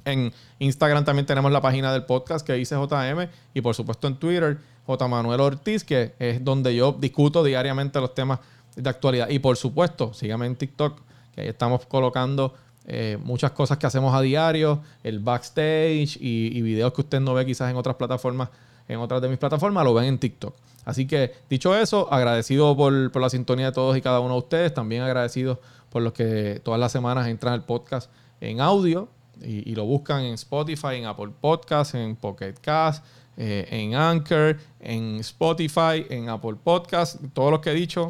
En 0.05 0.33
Instagram 0.59 1.05
también 1.05 1.25
tenemos 1.25 1.51
la 1.51 1.61
página 1.61 1.93
del 1.93 2.03
podcast 2.03 2.45
que 2.45 2.53
dice 2.53 2.75
JM. 2.75 3.27
Y 3.53 3.61
por 3.61 3.73
supuesto 3.73 4.07
en 4.07 4.17
Twitter, 4.17 4.59
J. 4.85 5.07
Manuel 5.07 5.39
Ortiz, 5.39 5.83
que 5.83 6.13
es 6.19 6.43
donde 6.43 6.75
yo 6.75 6.93
discuto 6.93 7.43
diariamente 7.43 7.99
los 7.99 8.13
temas 8.13 8.39
de 8.75 8.89
actualidad. 8.89 9.29
Y 9.29 9.39
por 9.39 9.57
supuesto, 9.57 10.13
síganme 10.13 10.45
en 10.45 10.55
TikTok 10.55 10.99
que 11.33 11.41
ahí 11.41 11.47
estamos 11.47 11.85
colocando 11.85 12.53
eh, 12.85 13.17
muchas 13.23 13.51
cosas 13.51 13.77
que 13.77 13.87
hacemos 13.87 14.13
a 14.13 14.21
diario, 14.21 14.81
el 15.03 15.19
backstage 15.19 16.17
y, 16.19 16.61
videos 16.61 16.93
que 16.93 17.01
usted 17.01 17.19
no 17.21 17.33
ve 17.33 17.45
quizás 17.45 17.71
en 17.71 17.77
otras 17.77 17.95
plataformas, 17.95 18.49
en 18.87 18.99
otras 18.99 19.21
de 19.21 19.29
mis 19.29 19.37
plataformas, 19.37 19.85
lo 19.85 19.93
ven 19.93 20.05
en 20.05 20.17
TikTok. 20.19 20.53
Así 20.85 21.07
que, 21.07 21.33
dicho 21.49 21.77
eso, 21.77 22.11
agradecido 22.11 22.75
por, 22.75 23.15
la 23.15 23.29
sintonía 23.29 23.67
de 23.67 23.71
todos 23.71 23.95
y 23.95 24.01
cada 24.01 24.19
uno 24.19 24.33
de 24.33 24.39
ustedes, 24.39 24.73
también 24.73 25.01
agradecido 25.01 25.61
por 25.89 26.01
los 26.01 26.11
que 26.11 26.59
todas 26.63 26.79
las 26.79 26.91
semanas 26.91 27.27
entran 27.27 27.53
al 27.53 27.63
podcast 27.63 28.11
en 28.41 28.59
audio 28.59 29.07
y, 29.41 29.75
lo 29.75 29.85
buscan 29.85 30.23
en 30.23 30.33
Spotify, 30.33 30.95
en 30.95 31.05
Apple 31.05 31.31
Podcasts, 31.39 31.95
en 31.95 32.15
Pocket 32.15 32.53
Cast, 32.61 33.03
eh, 33.35 33.67
en 33.71 33.95
Anchor, 33.95 34.57
en 34.79 35.19
Spotify, 35.19 36.05
en 36.09 36.29
Apple 36.29 36.55
Podcasts, 36.63 37.19
todos 37.33 37.51
los 37.51 37.59
que 37.59 37.71
he 37.71 37.73
dicho. 37.73 38.09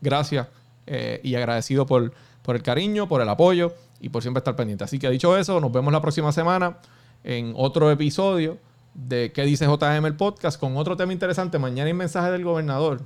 Gracias 0.00 0.46
eh, 0.86 1.20
y 1.22 1.34
agradecido 1.34 1.86
por, 1.86 2.12
por 2.42 2.56
el 2.56 2.62
cariño, 2.62 3.08
por 3.08 3.20
el 3.20 3.28
apoyo 3.28 3.74
y 4.00 4.08
por 4.08 4.22
siempre 4.22 4.38
estar 4.38 4.56
pendiente. 4.56 4.84
Así 4.84 4.98
que 4.98 5.10
dicho 5.10 5.36
eso, 5.36 5.60
nos 5.60 5.72
vemos 5.72 5.92
la 5.92 6.00
próxima 6.00 6.32
semana 6.32 6.78
en 7.24 7.52
otro 7.56 7.90
episodio 7.90 8.58
de 8.94 9.32
¿Qué 9.32 9.42
dice 9.42 9.66
JM 9.66 10.06
el 10.06 10.14
podcast? 10.14 10.58
Con 10.58 10.76
otro 10.76 10.96
tema 10.96 11.12
interesante. 11.12 11.58
Mañana 11.58 11.88
hay 11.88 11.94
mensaje 11.94 12.30
del 12.30 12.44
gobernador. 12.44 13.02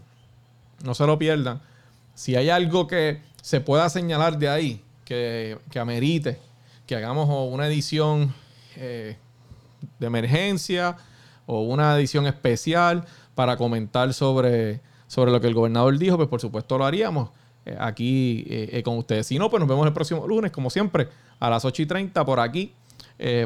No 0.84 0.94
se 0.94 1.06
lo 1.06 1.18
pierdan. 1.18 1.60
Si 2.14 2.36
hay 2.36 2.50
algo 2.50 2.86
que 2.86 3.22
se 3.40 3.60
pueda 3.60 3.88
señalar 3.88 4.38
de 4.38 4.48
ahí, 4.48 4.84
que, 5.04 5.58
que 5.70 5.78
amerite 5.78 6.38
que 6.88 6.96
hagamos 6.96 7.28
una 7.52 7.66
edición 7.66 8.34
eh, 8.74 9.18
de 9.98 10.06
emergencia 10.06 10.96
o 11.44 11.60
una 11.60 11.94
edición 11.98 12.26
especial 12.26 13.04
para 13.34 13.58
comentar 13.58 14.14
sobre, 14.14 14.80
sobre 15.06 15.30
lo 15.30 15.38
que 15.38 15.48
el 15.48 15.54
gobernador 15.54 15.98
dijo, 15.98 16.16
pues 16.16 16.30
por 16.30 16.40
supuesto 16.40 16.78
lo 16.78 16.86
haríamos. 16.86 17.28
Eh, 17.66 17.76
aquí 17.78 18.46
eh, 18.48 18.82
con 18.82 18.96
ustedes. 18.96 19.26
Si 19.26 19.38
no, 19.38 19.50
pues 19.50 19.60
nos 19.60 19.68
vemos 19.68 19.86
el 19.86 19.92
próximo 19.92 20.26
lunes, 20.26 20.50
como 20.50 20.70
siempre, 20.70 21.08
a 21.38 21.50
las 21.50 21.66
8 21.66 21.82
y 21.82 21.86
30 21.86 22.24
por 22.24 22.40
aquí, 22.40 22.72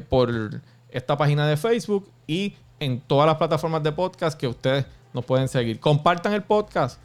por 0.09 0.63
esta 0.91 1.17
página 1.17 1.47
de 1.47 1.57
Facebook 1.57 2.09
y 2.29 2.55
en 2.79 3.01
todas 3.01 3.27
las 3.27 3.37
plataformas 3.39 3.83
de 3.83 3.91
podcast 3.91 4.39
que 4.39 4.47
ustedes 4.47 4.87
nos 5.13 5.25
pueden 5.25 5.49
seguir. 5.49 5.81
Compartan 5.81 6.33
el 6.33 6.45
podcast. 6.45 7.01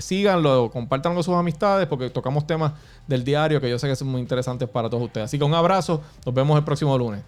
Síganlo, 0.00 0.70
compartan 0.70 1.14
con 1.14 1.22
sus 1.22 1.34
amistades 1.34 1.86
porque 1.86 2.10
tocamos 2.10 2.46
temas 2.46 2.72
del 3.06 3.24
diario 3.24 3.60
que 3.60 3.70
yo 3.70 3.78
sé 3.78 3.88
que 3.88 3.96
son 3.96 4.08
muy 4.08 4.20
interesantes 4.20 4.68
para 4.68 4.88
todos 4.88 5.04
ustedes. 5.04 5.26
Así 5.26 5.38
que 5.38 5.44
un 5.44 5.54
abrazo, 5.54 6.02
nos 6.24 6.34
vemos 6.34 6.58
el 6.58 6.64
próximo 6.64 6.96
lunes. 6.98 7.22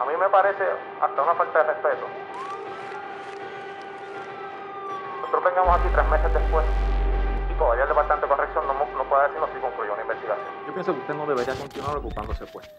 A 0.00 0.06
mí 0.06 0.12
me 0.18 0.28
parece 0.30 0.64
hasta 1.00 1.22
una 1.22 1.34
falta 1.34 1.58
de 1.58 1.64
respeto 1.72 2.24
nosotros 5.34 5.52
vengamos 5.52 5.80
aquí 5.80 5.88
tres 5.92 6.08
meses 6.10 6.32
después 6.32 6.64
y 7.50 7.54
todavía 7.54 7.82
el 7.82 7.88
Departamento 7.88 8.26
de 8.26 8.30
Corrección 8.36 8.66
no, 8.68 8.74
no 8.74 9.04
puede 9.08 9.22
decirnos 9.26 9.50
si 9.52 9.58
concluyó 9.58 9.92
una 9.94 10.02
investigación. 10.02 10.46
Yo 10.66 10.72
pienso 10.72 10.92
que 10.94 11.00
usted 11.00 11.14
no 11.14 11.26
debería 11.26 11.54
continuar 11.56 11.96
ocupándose 11.96 12.46
puesto. 12.46 12.72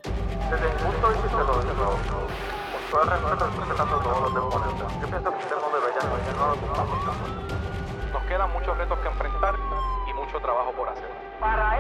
Desde 0.50 0.64
mi 0.64 0.80
punto 0.80 1.10
de 1.10 1.14
vista, 1.20 1.44
lo, 1.44 1.52
lo, 1.52 2.55
Nos 8.14 8.24
quedan 8.24 8.54
muchos 8.54 8.78
retos 8.78 8.98
que 9.00 9.08
enfrentar 9.10 9.56
y 10.08 10.14
mucho 10.14 10.40
trabajo 10.40 10.72
por 10.72 10.88
hacer. 10.88 11.12
Para 11.42 11.76